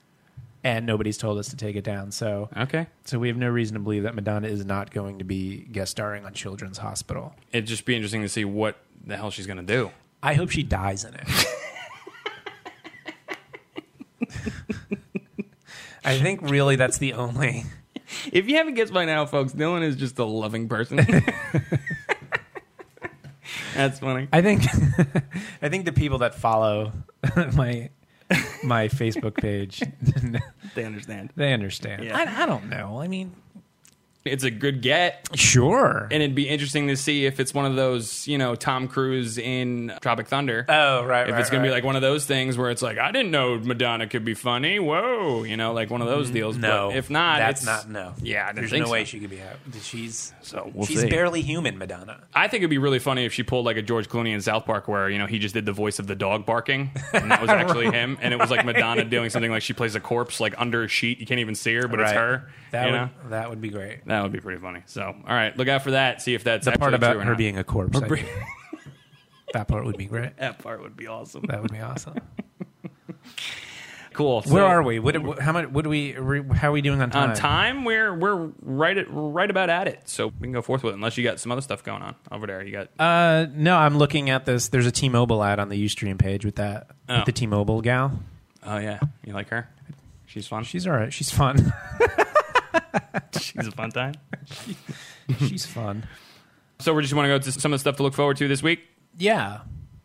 And 0.62 0.84
nobody's 0.84 1.16
told 1.16 1.38
us 1.38 1.48
to 1.48 1.56
take 1.56 1.74
it 1.74 1.84
down. 1.84 2.10
So 2.10 2.50
okay. 2.54 2.86
so 3.06 3.18
we 3.18 3.28
have 3.28 3.38
no 3.38 3.48
reason 3.48 3.74
to 3.74 3.80
believe 3.80 4.02
that 4.02 4.14
Madonna 4.14 4.46
is 4.46 4.62
not 4.66 4.90
going 4.90 5.18
to 5.18 5.24
be 5.24 5.66
guest 5.72 5.92
starring 5.92 6.26
on 6.26 6.34
Children's 6.34 6.76
Hospital. 6.76 7.34
It'd 7.50 7.66
just 7.66 7.86
be 7.86 7.96
interesting 7.96 8.20
to 8.20 8.28
see 8.28 8.44
what 8.44 8.76
the 9.06 9.16
hell 9.16 9.30
she's 9.30 9.46
gonna 9.46 9.62
do. 9.62 9.90
I 10.22 10.34
hope 10.34 10.50
she 10.50 10.62
dies 10.62 11.04
in 11.04 11.14
it. 11.14 11.26
I 16.04 16.18
think 16.18 16.42
really 16.50 16.76
that's 16.76 16.98
the 16.98 17.14
only. 17.14 17.64
If 18.32 18.48
you 18.48 18.56
haven't 18.56 18.74
guessed 18.74 18.92
by 18.92 19.04
now, 19.04 19.24
folks, 19.24 19.52
Dylan 19.52 19.82
is 19.82 19.94
just 19.94 20.18
a 20.18 20.24
loving 20.24 20.68
person. 20.68 20.96
that's 23.74 24.00
funny. 24.00 24.26
I 24.32 24.42
think 24.42 24.64
I 25.62 25.68
think 25.68 25.84
the 25.84 25.92
people 25.92 26.18
that 26.18 26.34
follow 26.34 26.90
my 27.54 27.90
my 28.64 28.88
Facebook 28.88 29.36
page 29.36 29.80
They 30.74 30.84
understand. 30.84 31.30
they 31.36 31.52
understand. 31.52 32.02
Yeah. 32.04 32.16
I, 32.16 32.42
I 32.42 32.46
don't 32.46 32.68
know. 32.68 33.00
I 33.00 33.06
mean, 33.06 33.32
It's 34.24 34.44
a 34.44 34.50
good 34.50 34.82
get. 34.82 35.28
sure. 35.34 36.06
And 36.10 36.22
it'd 36.22 36.34
be 36.34 36.46
interesting 36.48 36.88
to 36.88 36.96
see 36.96 37.24
if 37.24 37.40
it's 37.40 37.54
one 37.54 37.64
of 37.64 37.74
those, 37.76 38.28
you 38.28 38.36
know, 38.36 38.54
Tom 38.54 38.86
Cruise 38.86 39.38
in 39.38 39.92
Tropic 40.02 40.28
Thunder. 40.28 40.66
oh 40.68 41.04
right, 41.04 41.28
if 41.28 41.36
it's 41.36 41.48
going 41.48 41.62
to 41.62 41.66
be 41.68 41.72
like 41.72 41.84
one 41.84 41.96
of 41.96 42.02
those 42.02 42.26
things 42.26 42.58
where 42.58 42.70
it's 42.70 42.82
like, 42.82 42.98
I 42.98 43.12
didn't 43.12 43.30
know 43.30 43.58
Madonna 43.58 44.06
could 44.06 44.24
be 44.24 44.34
funny. 44.34 44.78
Whoa, 44.78 45.44
you 45.44 45.56
know, 45.56 45.72
like 45.72 45.88
one 45.90 46.02
of 46.02 46.08
those 46.08 46.28
mm, 46.30 46.34
deals. 46.34 46.56
no, 46.58 46.88
but 46.90 46.96
if 46.98 47.08
not, 47.08 47.38
that's 47.38 47.62
it's, 47.62 47.66
not 47.66 47.88
no. 47.88 48.12
Yeah, 48.22 48.46
I 48.48 48.52
there's 48.52 48.70
think 48.70 48.80
no 48.82 48.86
so. 48.86 48.92
way 48.92 49.04
she 49.04 49.20
could 49.20 49.30
be 49.30 49.40
out. 49.40 49.56
She's 49.82 50.34
So 50.42 50.70
we'll 50.74 50.86
she's 50.86 51.00
see. 51.00 51.08
barely 51.08 51.40
human, 51.40 51.78
Madonna. 51.78 52.20
I 52.34 52.48
think 52.48 52.60
it'd 52.60 52.70
be 52.70 52.78
really 52.78 52.98
funny 52.98 53.24
if 53.24 53.32
she 53.32 53.42
pulled 53.42 53.64
like 53.64 53.78
a 53.78 53.82
George 53.82 54.08
Clooney 54.08 54.34
in 54.34 54.42
South 54.42 54.66
Park, 54.66 54.86
where 54.86 55.08
you 55.08 55.18
know 55.18 55.26
he 55.26 55.38
just 55.38 55.54
did 55.54 55.64
the 55.64 55.72
voice 55.72 55.98
of 55.98 56.06
the 56.06 56.14
dog 56.14 56.44
barking, 56.44 56.90
and 57.14 57.30
that 57.30 57.40
was 57.40 57.48
actually 57.50 57.90
him, 57.90 58.18
and 58.20 58.34
it 58.34 58.38
was 58.38 58.50
like 58.50 58.66
Madonna 58.66 59.04
doing 59.04 59.30
something 59.30 59.50
like 59.50 59.62
she 59.62 59.72
plays 59.72 59.94
a 59.94 60.00
corpse 60.00 60.40
like 60.40 60.54
under 60.58 60.82
a 60.84 60.88
sheet, 60.88 61.20
you 61.20 61.26
can't 61.26 61.40
even 61.40 61.54
see 61.54 61.74
her, 61.74 61.88
but 61.88 62.00
it's 62.00 62.10
Right. 62.10 62.16
her. 62.18 62.50
That 62.72 62.86
you 62.86 62.92
would 62.92 62.98
know, 62.98 63.10
that 63.30 63.50
would 63.50 63.60
be 63.60 63.68
great. 63.70 64.06
That 64.10 64.22
would 64.22 64.32
be 64.32 64.40
pretty 64.40 64.60
funny. 64.60 64.82
So, 64.86 65.02
all 65.02 65.14
right, 65.34 65.56
look 65.56 65.68
out 65.68 65.82
for 65.82 65.92
that. 65.92 66.20
See 66.20 66.34
if 66.34 66.44
that's 66.44 66.64
The 66.66 66.72
part 66.72 66.94
about 66.94 67.16
her 67.16 67.24
not. 67.24 67.38
being 67.38 67.56
a 67.58 67.64
corpse. 67.64 67.98
I 68.00 68.24
that 69.54 69.66
part 69.68 69.84
would 69.84 69.96
be 69.96 70.04
great. 70.06 70.36
that 70.36 70.58
part 70.58 70.80
would 70.82 70.96
be 70.96 71.06
awesome. 71.06 71.42
That 71.48 71.62
would 71.62 71.72
be 71.72 71.80
awesome. 71.80 72.14
Cool. 74.12 74.42
So, 74.42 74.52
Where 74.52 74.64
are 74.66 74.82
we? 74.82 74.98
What- 74.98 75.38
how 75.40 75.52
much? 75.52 75.68
What 75.70 75.84
do 75.84 75.88
we? 75.88 76.12
How 76.12 76.68
are 76.70 76.72
we 76.72 76.80
doing 76.82 77.00
on 77.00 77.10
time? 77.10 77.30
On 77.30 77.36
time, 77.36 77.84
we're 77.84 78.12
we're 78.12 78.50
right 78.60 78.98
at 78.98 79.06
right 79.08 79.48
about 79.48 79.70
at 79.70 79.86
it, 79.86 80.00
so 80.06 80.26
we 80.26 80.46
can 80.46 80.52
go 80.52 80.62
forth 80.62 80.82
with 80.82 80.92
it. 80.92 80.96
Unless 80.96 81.16
you 81.16 81.22
got 81.22 81.38
some 81.38 81.52
other 81.52 81.60
stuff 81.62 81.84
going 81.84 82.02
on 82.02 82.16
over 82.30 82.46
there. 82.48 82.60
You 82.62 82.72
got 82.72 82.88
Uh, 82.98 83.46
no, 83.54 83.76
I'm 83.76 83.96
looking 83.98 84.28
at 84.28 84.44
this. 84.46 84.66
There's 84.68 84.84
a 84.86 84.90
T-Mobile 84.90 85.42
ad 85.44 85.60
on 85.60 85.68
the 85.68 85.82
UStream 85.86 86.18
page 86.18 86.44
with 86.44 86.56
that 86.56 86.88
Oh. 87.08 87.18
with 87.18 87.26
the 87.26 87.32
T-Mobile 87.32 87.82
gal. 87.82 88.18
oh 88.64 88.78
yeah, 88.78 88.98
you 89.24 89.32
like 89.32 89.48
her? 89.50 89.68
She's 90.26 90.46
fun. 90.48 90.64
She's 90.64 90.88
all 90.88 90.92
right. 90.92 91.12
She's 91.12 91.30
fun. 91.30 91.72
She's 93.38 93.66
a 93.66 93.70
fun 93.72 93.90
time. 93.90 94.14
She's 95.38 95.66
fun. 95.66 96.06
So 96.78 96.94
we 96.94 97.02
just 97.02 97.14
want 97.14 97.26
to 97.26 97.28
go 97.28 97.38
to 97.38 97.52
some 97.52 97.72
of 97.72 97.78
the 97.78 97.80
stuff 97.80 97.96
to 97.96 98.02
look 98.02 98.14
forward 98.14 98.36
to 98.38 98.48
this 98.48 98.62
week. 98.62 98.80
Yeah. 99.18 99.60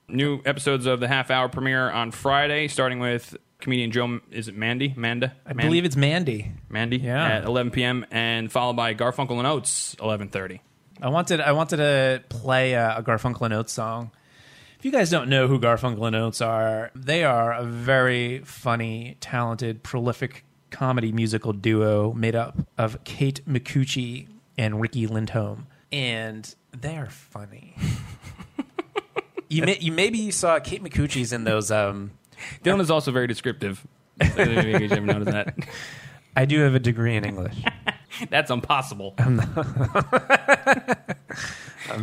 New 0.08 0.42
episodes 0.46 0.86
of 0.86 1.00
the 1.00 1.08
half 1.08 1.32
hour 1.32 1.50
premiere 1.50 1.90
on 1.90 2.12
Friday, 2.12 2.68
starting 2.68 3.00
with 3.00 3.36
comedian 3.60 3.92
Joe. 3.92 4.20
Is 4.32 4.48
it 4.48 4.56
Mandy? 4.56 4.94
Manda? 4.96 5.34
I 5.46 5.54
believe 5.54 5.86
it's 5.86 5.96
Mandy. 5.96 6.52
Mandy. 6.70 6.98
Yeah. 6.98 7.26
At 7.26 7.46
11 7.46 7.72
p.m. 7.72 8.06
and 8.12 8.52
followed 8.52 8.76
by 8.76 8.94
Garfunkel 8.94 9.38
and 9.38 9.48
Oates 9.48 9.96
11:30. 9.96 10.60
I 11.02 11.10
wanted 11.10 11.42
I 11.42 11.52
wanted 11.54 11.78
to 11.78 12.24
play 12.30 12.74
a, 12.74 12.98
a 12.98 13.04
Garfunkel 13.04 13.42
and 13.42 13.54
Oates 13.54 13.74
song. 13.74 14.12
If 14.78 14.86
you 14.86 14.92
guys 14.92 15.10
don't 15.10 15.30
know 15.30 15.48
who 15.48 15.60
Garfunkel 15.60 16.06
and 16.06 16.16
Oates 16.16 16.42
are, 16.42 16.92
they 16.94 17.24
are 17.24 17.54
a 17.54 17.64
very 17.64 18.40
funny, 18.40 19.18
talented, 19.20 19.82
prolific 19.82 20.45
comedy 20.72 21.12
musical 21.12 21.54
duo 21.54 22.14
made 22.14 22.36
up 22.36 22.68
of 22.78 23.04
Kate 23.04 23.42
Micucci 23.48 24.28
and 24.58 24.82
Riki 24.82 25.08
Lindhome, 25.08 25.66
and 25.92 26.54
they 26.72 26.98
are 26.98 27.10
funny. 27.10 27.76
you 29.50 29.64
may, 29.64 29.78
you 29.80 29.92
maybe 29.92 30.18
you 30.18 30.32
saw 30.32 30.60
Kate 30.60 30.84
Micucci's 30.84 31.34
in 31.34 31.44
those. 31.44 31.72
Um, 31.72 32.12
Dylan 32.64 32.82
is 32.82 32.92
also 32.92 33.12
very 33.12 33.28
descriptive. 33.28 33.86
So 34.22 34.46
maybe 34.46 34.86
you 34.86 35.02
noticed 35.02 35.32
that. 35.32 35.56
I 36.36 36.46
do 36.46 36.60
have 36.62 36.76
a 36.76 36.80
degree 36.80 37.16
in 37.16 37.24
English. 37.24 37.56
That's 38.30 38.52
impossible. 38.52 39.14
I'm 39.18 39.38
not 39.38 41.18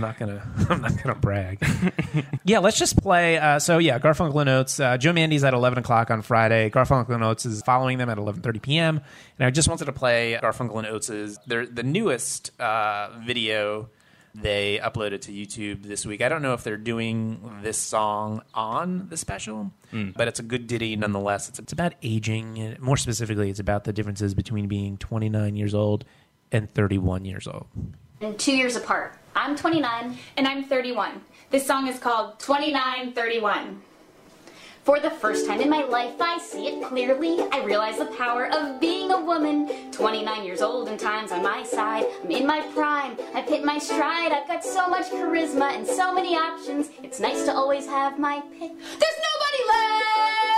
gonna. 0.00 0.42
I'm 0.70 0.80
not 0.80 1.02
gonna 1.02 1.14
brag. 1.14 1.64
yeah, 2.44 2.58
let's 2.58 2.78
just 2.78 2.96
play. 3.00 3.38
Uh, 3.38 3.58
so 3.58 3.78
yeah, 3.78 3.98
Garfunkel 3.98 4.40
and 4.40 4.50
Oates. 4.50 4.80
Uh, 4.80 4.96
Joe 4.96 5.12
Mandy's 5.12 5.44
at 5.44 5.54
11 5.54 5.78
o'clock 5.78 6.10
on 6.10 6.22
Friday. 6.22 6.70
Garfunkel 6.70 7.10
and 7.10 7.24
Oates 7.24 7.46
is 7.46 7.62
following 7.62 7.98
them 7.98 8.08
at 8.08 8.18
11:30 8.18 8.62
p.m. 8.62 9.00
And 9.38 9.46
I 9.46 9.50
just 9.50 9.68
wanted 9.68 9.86
to 9.86 9.92
play 9.92 10.38
Garfunkel 10.42 10.78
and 10.78 10.86
Oates's 10.86 11.38
their 11.46 11.66
the 11.66 11.82
newest 11.82 12.58
uh, 12.60 13.10
video 13.24 13.88
they 14.34 14.80
uploaded 14.82 15.20
to 15.22 15.32
YouTube 15.32 15.82
this 15.82 16.06
week. 16.06 16.22
I 16.22 16.28
don't 16.30 16.40
know 16.40 16.54
if 16.54 16.64
they're 16.64 16.78
doing 16.78 17.60
this 17.62 17.76
song 17.76 18.42
on 18.54 19.08
the 19.10 19.16
special, 19.18 19.72
but 20.16 20.26
it's 20.26 20.40
a 20.40 20.42
good 20.42 20.66
ditty 20.66 20.96
nonetheless. 20.96 21.50
It's, 21.50 21.58
it's 21.58 21.72
about 21.72 21.92
aging. 22.02 22.76
More 22.80 22.96
specifically, 22.96 23.50
it's 23.50 23.60
about 23.60 23.84
the 23.84 23.92
differences 23.92 24.34
between 24.34 24.68
being 24.68 24.96
29 24.96 25.54
years 25.54 25.74
old 25.74 26.06
and 26.50 26.70
31 26.70 27.24
years 27.24 27.46
old. 27.46 27.66
And 28.22 28.38
two 28.38 28.56
years 28.56 28.76
apart. 28.76 29.18
I'm 29.34 29.56
29. 29.56 30.18
and 30.36 30.48
I'm 30.48 30.64
31. 30.64 31.20
This 31.50 31.66
song 31.66 31.88
is 31.88 31.98
called 31.98 32.38
2931. 32.38 33.82
For 34.84 34.98
the 34.98 35.10
first 35.10 35.46
time 35.46 35.60
in 35.60 35.70
my 35.70 35.84
life, 35.84 36.20
I 36.20 36.38
see 36.38 36.66
it 36.66 36.84
clearly. 36.88 37.40
I 37.52 37.62
realize 37.64 37.98
the 37.98 38.06
power 38.06 38.46
of 38.52 38.80
being 38.80 39.12
a 39.12 39.20
woman. 39.20 39.92
29 39.92 40.44
years 40.44 40.60
old 40.60 40.88
and 40.88 40.98
time's 40.98 41.30
on 41.30 41.42
my 41.42 41.62
side. 41.62 42.04
I'm 42.24 42.30
in 42.32 42.46
my 42.46 42.60
prime. 42.74 43.16
I've 43.32 43.48
hit 43.48 43.64
my 43.64 43.78
stride. 43.78 44.32
I've 44.32 44.48
got 44.48 44.64
so 44.64 44.88
much 44.88 45.06
charisma 45.06 45.76
and 45.76 45.86
so 45.86 46.12
many 46.12 46.34
options. 46.34 46.90
It's 47.02 47.20
nice 47.20 47.44
to 47.44 47.54
always 47.54 47.86
have 47.86 48.18
my 48.18 48.40
pick. 48.58 48.76
There's 48.76 49.18
nobody 49.30 49.68
left! 49.68 50.51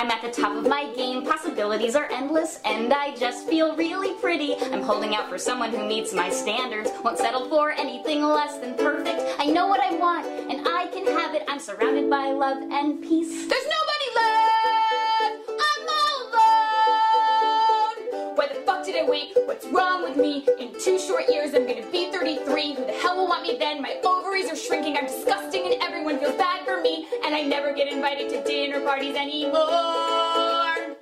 I'm 0.00 0.10
at 0.10 0.22
the 0.22 0.30
top 0.30 0.56
of 0.56 0.66
my 0.66 0.90
game, 0.94 1.26
possibilities 1.26 1.94
are 1.94 2.10
endless, 2.10 2.58
and 2.64 2.90
I 2.90 3.14
just 3.16 3.46
feel 3.46 3.76
really 3.76 4.14
pretty. 4.14 4.56
I'm 4.56 4.80
holding 4.80 5.14
out 5.14 5.28
for 5.28 5.36
someone 5.36 5.72
who 5.72 5.86
meets 5.86 6.14
my 6.14 6.30
standards, 6.30 6.88
won't 7.04 7.18
settle 7.18 7.46
for 7.50 7.72
anything 7.72 8.22
less 8.22 8.56
than 8.56 8.76
perfect. 8.76 9.20
I 9.38 9.44
know 9.44 9.66
what 9.66 9.80
I 9.80 9.94
want, 9.96 10.24
and 10.26 10.66
I 10.66 10.86
can 10.86 11.04
have 11.04 11.34
it. 11.34 11.44
I'm 11.48 11.60
surrounded 11.60 12.08
by 12.08 12.30
love 12.30 12.62
and 12.62 13.02
peace. 13.02 13.46
There's 13.46 13.66
nobody 13.76 14.08
left! 14.16 15.50
I'm 15.68 15.82
all 16.00 16.18
alone! 16.32 18.00
Why 18.36 18.46
the 18.48 18.54
fuck 18.64 18.86
did 18.86 18.96
I 18.96 19.04
wait? 19.06 19.36
What's 19.44 19.66
wrong 19.66 20.02
with 20.02 20.16
me? 20.16 20.46
In 20.58 20.72
two 20.80 20.98
short 20.98 21.28
years, 21.28 21.52
I'm 21.52 21.66
gonna 21.66 21.84
be 21.92 22.10
33. 22.10 22.72
Who 22.72 22.86
the 22.86 22.92
hell 22.92 23.16
will 23.18 23.28
want 23.28 23.42
me 23.42 23.58
then? 23.58 23.82
My 23.82 24.00
ovaries 24.02 24.48
are 24.50 24.56
shrinking, 24.56 24.96
I'm 24.96 25.08
disgusting, 25.08 25.49
I 27.40 27.44
never 27.44 27.72
get 27.72 27.90
invited 27.90 28.28
to 28.32 28.44
dinner 28.44 28.82
parties 28.82 29.16
anymore. 29.16 30.94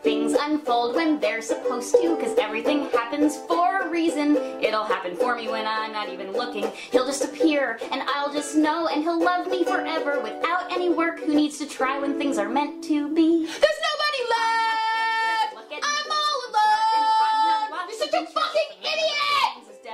Things 0.00 0.34
unfold 0.38 0.94
when 0.94 1.18
they're 1.18 1.42
supposed 1.42 1.92
to, 1.96 2.16
cause 2.16 2.38
everything 2.38 2.88
happens 2.90 3.38
for 3.48 3.82
a 3.82 3.90
reason. 3.90 4.36
It'll 4.62 4.84
happen 4.84 5.16
for 5.16 5.34
me 5.34 5.48
when 5.48 5.66
I'm 5.66 5.90
not 5.90 6.08
even 6.10 6.30
looking. 6.32 6.70
He'll 6.92 7.06
just 7.06 7.24
appear, 7.24 7.80
and 7.90 8.02
I'll 8.02 8.32
just 8.32 8.54
know, 8.54 8.86
and 8.86 9.02
he'll 9.02 9.18
love 9.18 9.48
me 9.48 9.64
forever 9.64 10.20
without 10.22 10.70
any 10.70 10.90
work. 10.90 11.18
Who 11.18 11.34
needs 11.34 11.58
to 11.58 11.66
try 11.66 11.98
when 11.98 12.18
things 12.18 12.38
are 12.38 12.48
meant 12.48 12.84
to 12.84 13.12
be? 13.12 13.44
There's 13.44 13.80
nobody 13.90 14.22
left! 14.30 15.74
I'm 15.74 16.10
all 16.20 16.38
alone! 16.54 17.88
You're 17.88 17.98
such 17.98 18.14
a 18.14 18.26
fucking 18.26 18.70
idiot! 18.78 19.42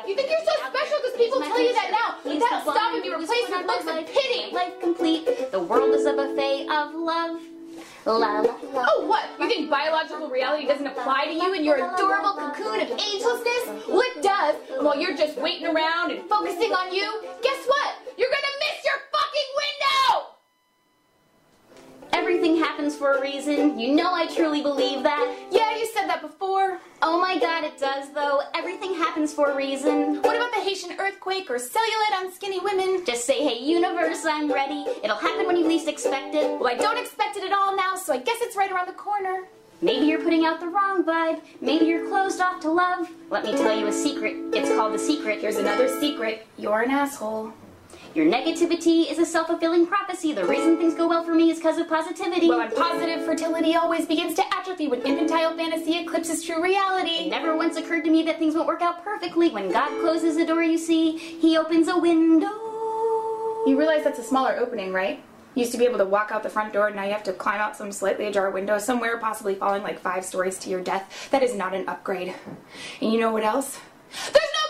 You 0.06 0.14
think 0.14 0.28
you're 0.28 0.44
so 0.44 0.52
special 0.68 0.98
because 1.02 1.16
people 1.16 1.40
tell 1.40 1.60
you 1.60 1.72
that 1.72 1.90
now, 1.90 2.07
stop 2.72 2.94
and 2.94 3.02
be 3.02 3.10
replaced 3.10 3.50
with 3.50 3.66
looks 3.66 3.86
and 3.86 4.06
pity! 4.06 4.54
Life 4.54 4.80
complete. 4.80 5.50
The 5.50 5.60
world 5.60 5.94
is 5.94 6.06
a 6.06 6.12
buffet 6.12 6.68
of 6.68 6.94
love. 6.94 7.40
La 8.04 8.16
la 8.16 8.40
la. 8.40 8.56
Oh, 8.74 9.06
what? 9.06 9.24
You 9.40 9.48
think 9.48 9.70
biological 9.70 10.28
reality 10.30 10.66
doesn't 10.66 10.86
apply 10.86 11.26
to 11.26 11.34
you 11.34 11.54
in 11.54 11.64
your 11.64 11.76
adorable 11.76 12.34
cocoon 12.34 12.80
of 12.80 12.88
agelessness? 12.88 13.88
Well, 13.88 14.00
it 14.00 14.22
does. 14.22 14.56
And 14.72 14.84
while 14.84 14.98
you're 14.98 15.16
just 15.16 15.38
waiting 15.38 15.66
around 15.66 16.12
and 16.12 16.28
focusing 16.28 16.72
on 16.72 16.92
you, 16.94 17.06
guess 17.42 17.66
what? 17.66 17.96
You're 18.16 18.30
gonna 18.30 18.54
miss 18.60 18.84
your 18.84 18.98
fucking 19.12 19.50
window! 19.56 20.38
Everything 22.28 22.58
happens 22.58 22.94
for 22.94 23.14
a 23.14 23.22
reason. 23.22 23.78
You 23.78 23.94
know 23.94 24.12
I 24.12 24.26
truly 24.26 24.60
believe 24.60 25.02
that. 25.02 25.34
Yeah, 25.50 25.74
you 25.78 25.86
said 25.94 26.08
that 26.08 26.20
before. 26.20 26.78
Oh 27.00 27.18
my 27.18 27.38
god, 27.38 27.64
it 27.64 27.78
does 27.78 28.12
though. 28.12 28.42
Everything 28.54 28.92
happens 28.92 29.32
for 29.32 29.52
a 29.52 29.56
reason. 29.56 30.16
What 30.16 30.36
about 30.36 30.52
the 30.52 30.60
Haitian 30.60 31.00
earthquake 31.00 31.50
or 31.50 31.56
cellulite 31.56 32.18
on 32.18 32.30
skinny 32.30 32.60
women? 32.60 33.02
Just 33.06 33.24
say, 33.24 33.42
hey, 33.42 33.58
universe, 33.64 34.26
I'm 34.26 34.52
ready. 34.52 34.84
It'll 35.02 35.16
happen 35.16 35.46
when 35.46 35.56
you 35.56 35.66
least 35.66 35.88
expect 35.88 36.34
it. 36.34 36.60
Well, 36.60 36.66
I 36.66 36.74
don't 36.74 36.98
expect 36.98 37.38
it 37.38 37.44
at 37.44 37.52
all 37.52 37.74
now, 37.74 37.96
so 37.96 38.12
I 38.12 38.18
guess 38.18 38.36
it's 38.42 38.56
right 38.56 38.70
around 38.70 38.88
the 38.88 38.92
corner. 38.92 39.44
Maybe 39.80 40.04
you're 40.04 40.22
putting 40.22 40.44
out 40.44 40.60
the 40.60 40.68
wrong 40.68 41.04
vibe. 41.04 41.40
Maybe 41.62 41.86
you're 41.86 42.08
closed 42.08 42.42
off 42.42 42.60
to 42.60 42.70
love. 42.70 43.08
Let 43.30 43.46
me 43.46 43.52
tell 43.52 43.74
you 43.74 43.86
a 43.86 43.92
secret. 43.92 44.36
It's 44.52 44.68
called 44.68 44.92
the 44.92 44.98
secret. 44.98 45.40
Here's 45.40 45.56
another 45.56 45.88
secret. 45.98 46.46
You're 46.58 46.82
an 46.82 46.90
asshole. 46.90 47.54
Your 48.14 48.26
negativity 48.26 49.10
is 49.10 49.18
a 49.18 49.26
self 49.26 49.48
fulfilling 49.48 49.86
prophecy. 49.86 50.32
The 50.32 50.44
reason 50.44 50.76
things 50.76 50.94
go 50.94 51.08
well 51.08 51.24
for 51.24 51.34
me 51.34 51.50
is 51.50 51.58
because 51.58 51.78
of 51.78 51.88
positivity. 51.88 52.48
Well, 52.48 52.68
positive 52.70 53.24
fertility 53.24 53.74
always 53.76 54.06
begins 54.06 54.34
to 54.36 54.44
atrophy 54.54 54.88
when 54.88 55.02
infantile 55.02 55.54
fantasy 55.56 55.98
eclipses 55.98 56.44
true 56.44 56.62
reality. 56.62 57.26
It 57.26 57.30
never 57.30 57.56
once 57.56 57.76
occurred 57.76 58.04
to 58.04 58.10
me 58.10 58.22
that 58.24 58.38
things 58.38 58.54
won't 58.54 58.66
work 58.66 58.82
out 58.82 59.04
perfectly. 59.04 59.50
When 59.50 59.70
God 59.70 59.88
closes 60.00 60.36
a 60.36 60.46
door, 60.46 60.62
you 60.62 60.78
see, 60.78 61.16
He 61.16 61.56
opens 61.58 61.88
a 61.88 61.98
window. 61.98 62.48
You 63.66 63.76
realize 63.78 64.04
that's 64.04 64.18
a 64.18 64.24
smaller 64.24 64.56
opening, 64.58 64.92
right? 64.92 65.22
You 65.54 65.60
used 65.60 65.72
to 65.72 65.78
be 65.78 65.84
able 65.84 65.98
to 65.98 66.04
walk 66.04 66.30
out 66.30 66.42
the 66.42 66.48
front 66.48 66.72
door, 66.72 66.90
now 66.90 67.04
you 67.04 67.12
have 67.12 67.24
to 67.24 67.32
climb 67.32 67.60
out 67.60 67.76
some 67.76 67.90
slightly 67.90 68.26
ajar 68.26 68.50
window 68.50 68.78
somewhere, 68.78 69.18
possibly 69.18 69.54
falling 69.54 69.82
like 69.82 69.98
five 69.98 70.24
stories 70.24 70.56
to 70.58 70.70
your 70.70 70.80
death. 70.80 71.28
That 71.30 71.42
is 71.42 71.54
not 71.54 71.74
an 71.74 71.88
upgrade. 71.88 72.34
And 73.00 73.12
you 73.12 73.18
know 73.18 73.32
what 73.32 73.44
else? 73.44 73.78
There's 74.10 74.34
nobody 74.34 74.67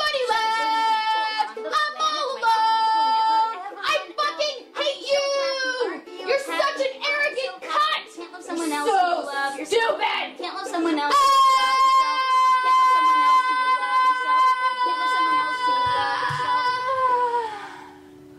You're 9.59 9.66
stupid! 9.66 10.38
Can't 10.38 10.55
love 10.55 10.68
someone 10.68 10.97
else. 10.99 11.14
who 11.14 11.21
you 11.21 11.59
love 11.59 11.83
yourself. 11.85 12.23
Can't 12.64 12.79
love 12.79 12.92
someone 12.94 13.21
else 13.27 13.47
who 13.49 13.55
you 13.59 13.75
love 13.83 13.99
yourself. 14.07 14.47
Can't 14.85 14.99
love 15.01 15.11
someone 15.14 15.35
else 15.42 15.59
who 15.66 15.73
you 15.73 15.83
love 15.99 16.14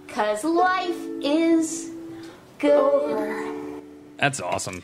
yourself. 0.07 0.15
Cause 0.15 0.43
life 0.43 1.01
is 1.21 1.91
good. 2.59 3.83
That's 4.17 4.39
awesome. 4.41 4.81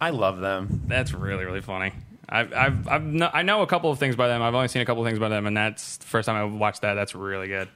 I 0.00 0.10
love 0.10 0.40
them. 0.40 0.82
That's 0.86 1.12
really 1.12 1.44
really 1.44 1.60
funny. 1.60 1.92
I've, 2.28 2.52
I've, 2.52 2.88
I've 2.88 3.04
kno- 3.04 3.30
I 3.32 3.42
know 3.42 3.62
a 3.62 3.66
couple 3.66 3.90
of 3.90 3.98
things 3.98 4.14
by 4.16 4.28
them. 4.28 4.42
I've 4.42 4.54
only 4.54 4.68
seen 4.68 4.82
a 4.82 4.84
couple 4.84 5.02
of 5.02 5.08
things 5.08 5.18
by 5.18 5.28
them, 5.30 5.46
and 5.46 5.56
that's 5.56 5.96
the 5.96 6.04
first 6.06 6.26
time 6.26 6.36
I 6.36 6.44
watched 6.44 6.82
that. 6.82 6.94
That's 6.94 7.14
really 7.14 7.48
good. 7.48 7.68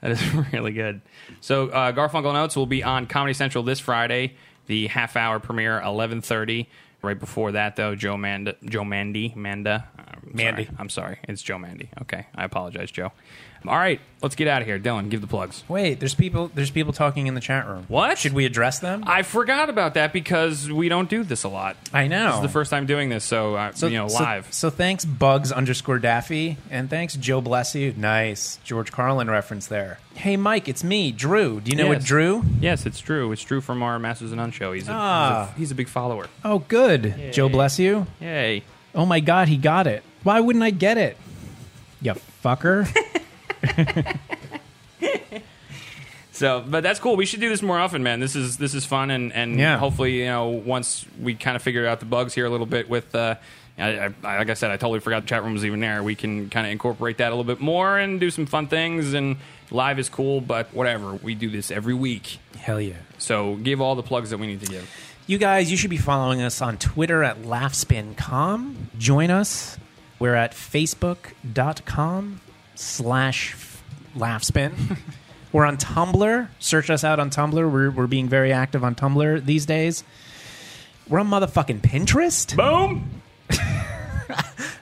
That 0.00 0.12
is 0.12 0.34
really 0.52 0.72
good. 0.72 1.00
So 1.40 1.68
uh, 1.70 1.90
Garfunkel 1.92 2.32
Notes 2.32 2.54
will 2.54 2.66
be 2.66 2.84
on 2.84 3.06
Comedy 3.06 3.32
Central 3.34 3.64
this 3.64 3.80
Friday. 3.80 4.36
The 4.66 4.86
half 4.88 5.16
hour 5.16 5.40
premiere, 5.40 5.80
eleven 5.80 6.20
thirty. 6.20 6.68
Right 7.02 7.18
before 7.18 7.52
that, 7.52 7.76
though, 7.76 7.94
Joe 7.94 8.16
Manda, 8.16 8.56
Joe 8.64 8.84
Mandy, 8.84 9.32
Manda, 9.36 9.88
Mandy. 10.32 10.64
sorry. 10.64 10.76
I'm 10.78 10.88
sorry, 10.90 11.18
it's 11.28 11.42
Joe 11.42 11.58
Mandy. 11.58 11.88
Okay, 12.02 12.26
I 12.34 12.44
apologize, 12.44 12.90
Joe. 12.90 13.12
All 13.66 13.76
right, 13.76 14.00
let's 14.22 14.36
get 14.36 14.46
out 14.46 14.62
of 14.62 14.68
here. 14.68 14.78
Dylan, 14.78 15.10
give 15.10 15.20
the 15.22 15.26
plugs. 15.26 15.64
Wait, 15.66 15.98
there's 15.98 16.14
people. 16.14 16.52
There's 16.54 16.70
people 16.70 16.92
talking 16.92 17.26
in 17.26 17.34
the 17.34 17.40
chat 17.40 17.66
room. 17.66 17.84
What? 17.88 18.16
Should 18.16 18.32
we 18.32 18.44
address 18.44 18.78
them? 18.78 19.02
I 19.06 19.22
forgot 19.22 19.68
about 19.70 19.94
that 19.94 20.12
because 20.12 20.70
we 20.70 20.88
don't 20.88 21.10
do 21.10 21.24
this 21.24 21.42
a 21.42 21.48
lot. 21.48 21.76
I 21.92 22.06
know. 22.06 22.26
This 22.28 22.36
is 22.36 22.42
the 22.42 22.48
first 22.48 22.70
time 22.70 22.86
doing 22.86 23.08
this, 23.08 23.24
so, 23.24 23.56
uh, 23.56 23.72
you 23.82 23.90
know, 23.90 24.06
so- 24.06 24.22
live. 24.22 24.52
So, 24.52 24.70
thanks, 24.70 25.04
Bugs 25.04 25.50
underscore 25.50 25.98
Daffy, 25.98 26.58
and 26.70 26.88
thanks, 26.88 27.16
Joe 27.16 27.40
Bless 27.40 27.74
you. 27.74 27.92
Nice 27.96 28.60
George 28.62 28.92
Carlin 28.92 29.28
reference 29.28 29.66
there. 29.66 29.98
Hey, 30.14 30.36
Mike, 30.36 30.68
it's 30.68 30.84
me, 30.84 31.10
Drew. 31.10 31.60
Do 31.60 31.70
you 31.70 31.76
know 31.76 31.86
Yes. 31.90 31.96
what 32.00 32.04
Drew? 32.04 32.44
Yes, 32.60 32.86
it's 32.86 33.00
Drew. 33.00 33.32
It's 33.32 33.42
Drew 33.42 33.60
from 33.60 33.82
our 33.82 33.98
Masters 33.98 34.30
and 34.30 34.38
None 34.40 34.52
show. 34.52 34.72
He's 34.74 34.86
a, 34.88 34.92
Ah. 34.92 35.46
he's, 35.46 35.54
a, 35.56 35.58
he's 35.58 35.70
a 35.72 35.74
big 35.74 35.88
follower. 35.88 36.26
Oh, 36.44 36.60
good. 36.60 37.32
Joe 37.32 37.48
Bless 37.48 37.80
you. 37.80 38.06
Yay. 38.20 38.62
Oh 38.94 39.06
my 39.06 39.18
God, 39.20 39.48
he 39.48 39.56
got 39.56 39.86
it. 39.88 40.04
Why 40.26 40.40
wouldn't 40.40 40.64
I 40.64 40.70
get 40.70 40.98
it? 40.98 41.16
You 42.02 42.14
fucker. 42.42 42.88
So, 46.32 46.62
but 46.68 46.82
that's 46.82 47.00
cool. 47.00 47.16
We 47.16 47.24
should 47.24 47.40
do 47.40 47.48
this 47.48 47.62
more 47.62 47.78
often, 47.78 48.02
man. 48.02 48.20
This 48.20 48.36
is 48.36 48.58
this 48.58 48.74
is 48.74 48.84
fun, 48.84 49.10
and 49.10 49.32
and 49.32 49.58
Yeah. 49.58 49.78
hopefully, 49.78 50.18
you 50.18 50.26
know, 50.26 50.48
once 50.48 51.06
we 51.18 51.34
kind 51.34 51.56
of 51.56 51.62
figure 51.62 51.86
out 51.86 51.98
the 52.00 52.04
bugs 52.06 52.34
here 52.34 52.44
a 52.44 52.50
little 52.50 52.66
bit 52.66 52.90
with. 52.90 53.14
Uh, 53.14 53.36
I, 53.78 54.06
I, 54.06 54.12
like 54.22 54.50
I 54.50 54.54
said, 54.54 54.70
I 54.70 54.76
totally 54.76 55.00
forgot 55.00 55.20
the 55.22 55.28
chat 55.28 55.42
room 55.44 55.52
was 55.54 55.64
even 55.64 55.80
there. 55.80 56.02
We 56.02 56.14
can 56.14 56.50
kind 56.50 56.66
of 56.66 56.72
incorporate 56.72 57.18
that 57.18 57.28
a 57.28 57.34
little 57.34 57.44
bit 57.44 57.60
more 57.60 57.96
and 57.98 58.18
do 58.20 58.30
some 58.30 58.44
fun 58.46 58.66
things. 58.68 59.14
And 59.14 59.36
live 59.70 59.98
is 59.98 60.08
cool, 60.10 60.40
but 60.42 60.74
whatever. 60.74 61.14
We 61.14 61.34
do 61.34 61.48
this 61.48 61.70
every 61.70 61.94
week, 61.94 62.38
Hell 62.58 62.80
yeah. 62.82 62.96
so 63.18 63.54
give 63.56 63.80
all 63.80 63.94
the 63.94 64.02
plugs 64.02 64.28
that 64.30 64.38
we 64.38 64.46
need 64.46 64.60
to 64.60 64.66
give. 64.66 64.90
You 65.26 65.38
guys, 65.38 65.70
you 65.70 65.76
should 65.78 65.88
be 65.90 65.96
following 65.96 66.42
us 66.42 66.60
on 66.60 66.76
Twitter 66.76 67.22
at 67.24 67.42
laughspin.com. 67.44 68.88
Join 68.98 69.30
us. 69.30 69.78
We're 70.18 70.34
at 70.34 70.52
facebook.com 70.52 72.40
slash 72.74 73.56
laughspin. 74.16 74.98
we're 75.52 75.64
on 75.66 75.76
Tumblr. 75.76 76.48
Search 76.58 76.90
us 76.90 77.04
out 77.04 77.20
on 77.20 77.30
Tumblr. 77.30 77.70
We're, 77.70 77.90
we're 77.90 78.06
being 78.06 78.28
very 78.28 78.52
active 78.52 78.82
on 78.84 78.94
Tumblr 78.94 79.44
these 79.44 79.66
days. 79.66 80.04
We're 81.08 81.20
on 81.20 81.28
motherfucking 81.28 81.80
Pinterest. 81.80 82.56
Boom. 82.56 83.22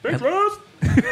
Rose. 0.21 0.59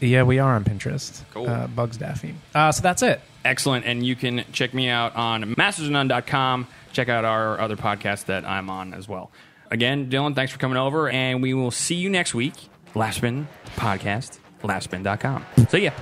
Yeah, 0.00 0.24
we 0.24 0.38
are 0.38 0.54
on 0.54 0.64
Pinterest. 0.64 1.22
Cool. 1.32 1.48
Uh, 1.48 1.66
Bugs 1.66 1.96
Daffy. 1.96 2.34
Uh, 2.54 2.72
so 2.72 2.82
that's 2.82 3.02
it. 3.02 3.20
Excellent. 3.44 3.86
And 3.86 4.04
you 4.04 4.16
can 4.16 4.44
check 4.52 4.74
me 4.74 4.88
out 4.88 5.16
on 5.16 5.54
mastersofnone.com. 5.54 6.66
Check 6.92 7.08
out 7.08 7.24
our 7.24 7.58
other 7.58 7.76
podcast 7.76 8.26
that 8.26 8.44
I'm 8.44 8.70
on 8.70 8.94
as 8.94 9.08
well. 9.08 9.30
Again, 9.70 10.10
Dylan, 10.10 10.34
thanks 10.34 10.52
for 10.52 10.58
coming 10.58 10.76
over, 10.76 11.08
and 11.08 11.42
we 11.42 11.54
will 11.54 11.70
see 11.70 11.94
you 11.94 12.10
next 12.10 12.34
week. 12.34 12.54
Laughspin 12.94 13.46
Podcast, 13.76 14.40
laughspin.com. 14.62 15.42
See 15.68 15.84
ya. 15.84 15.92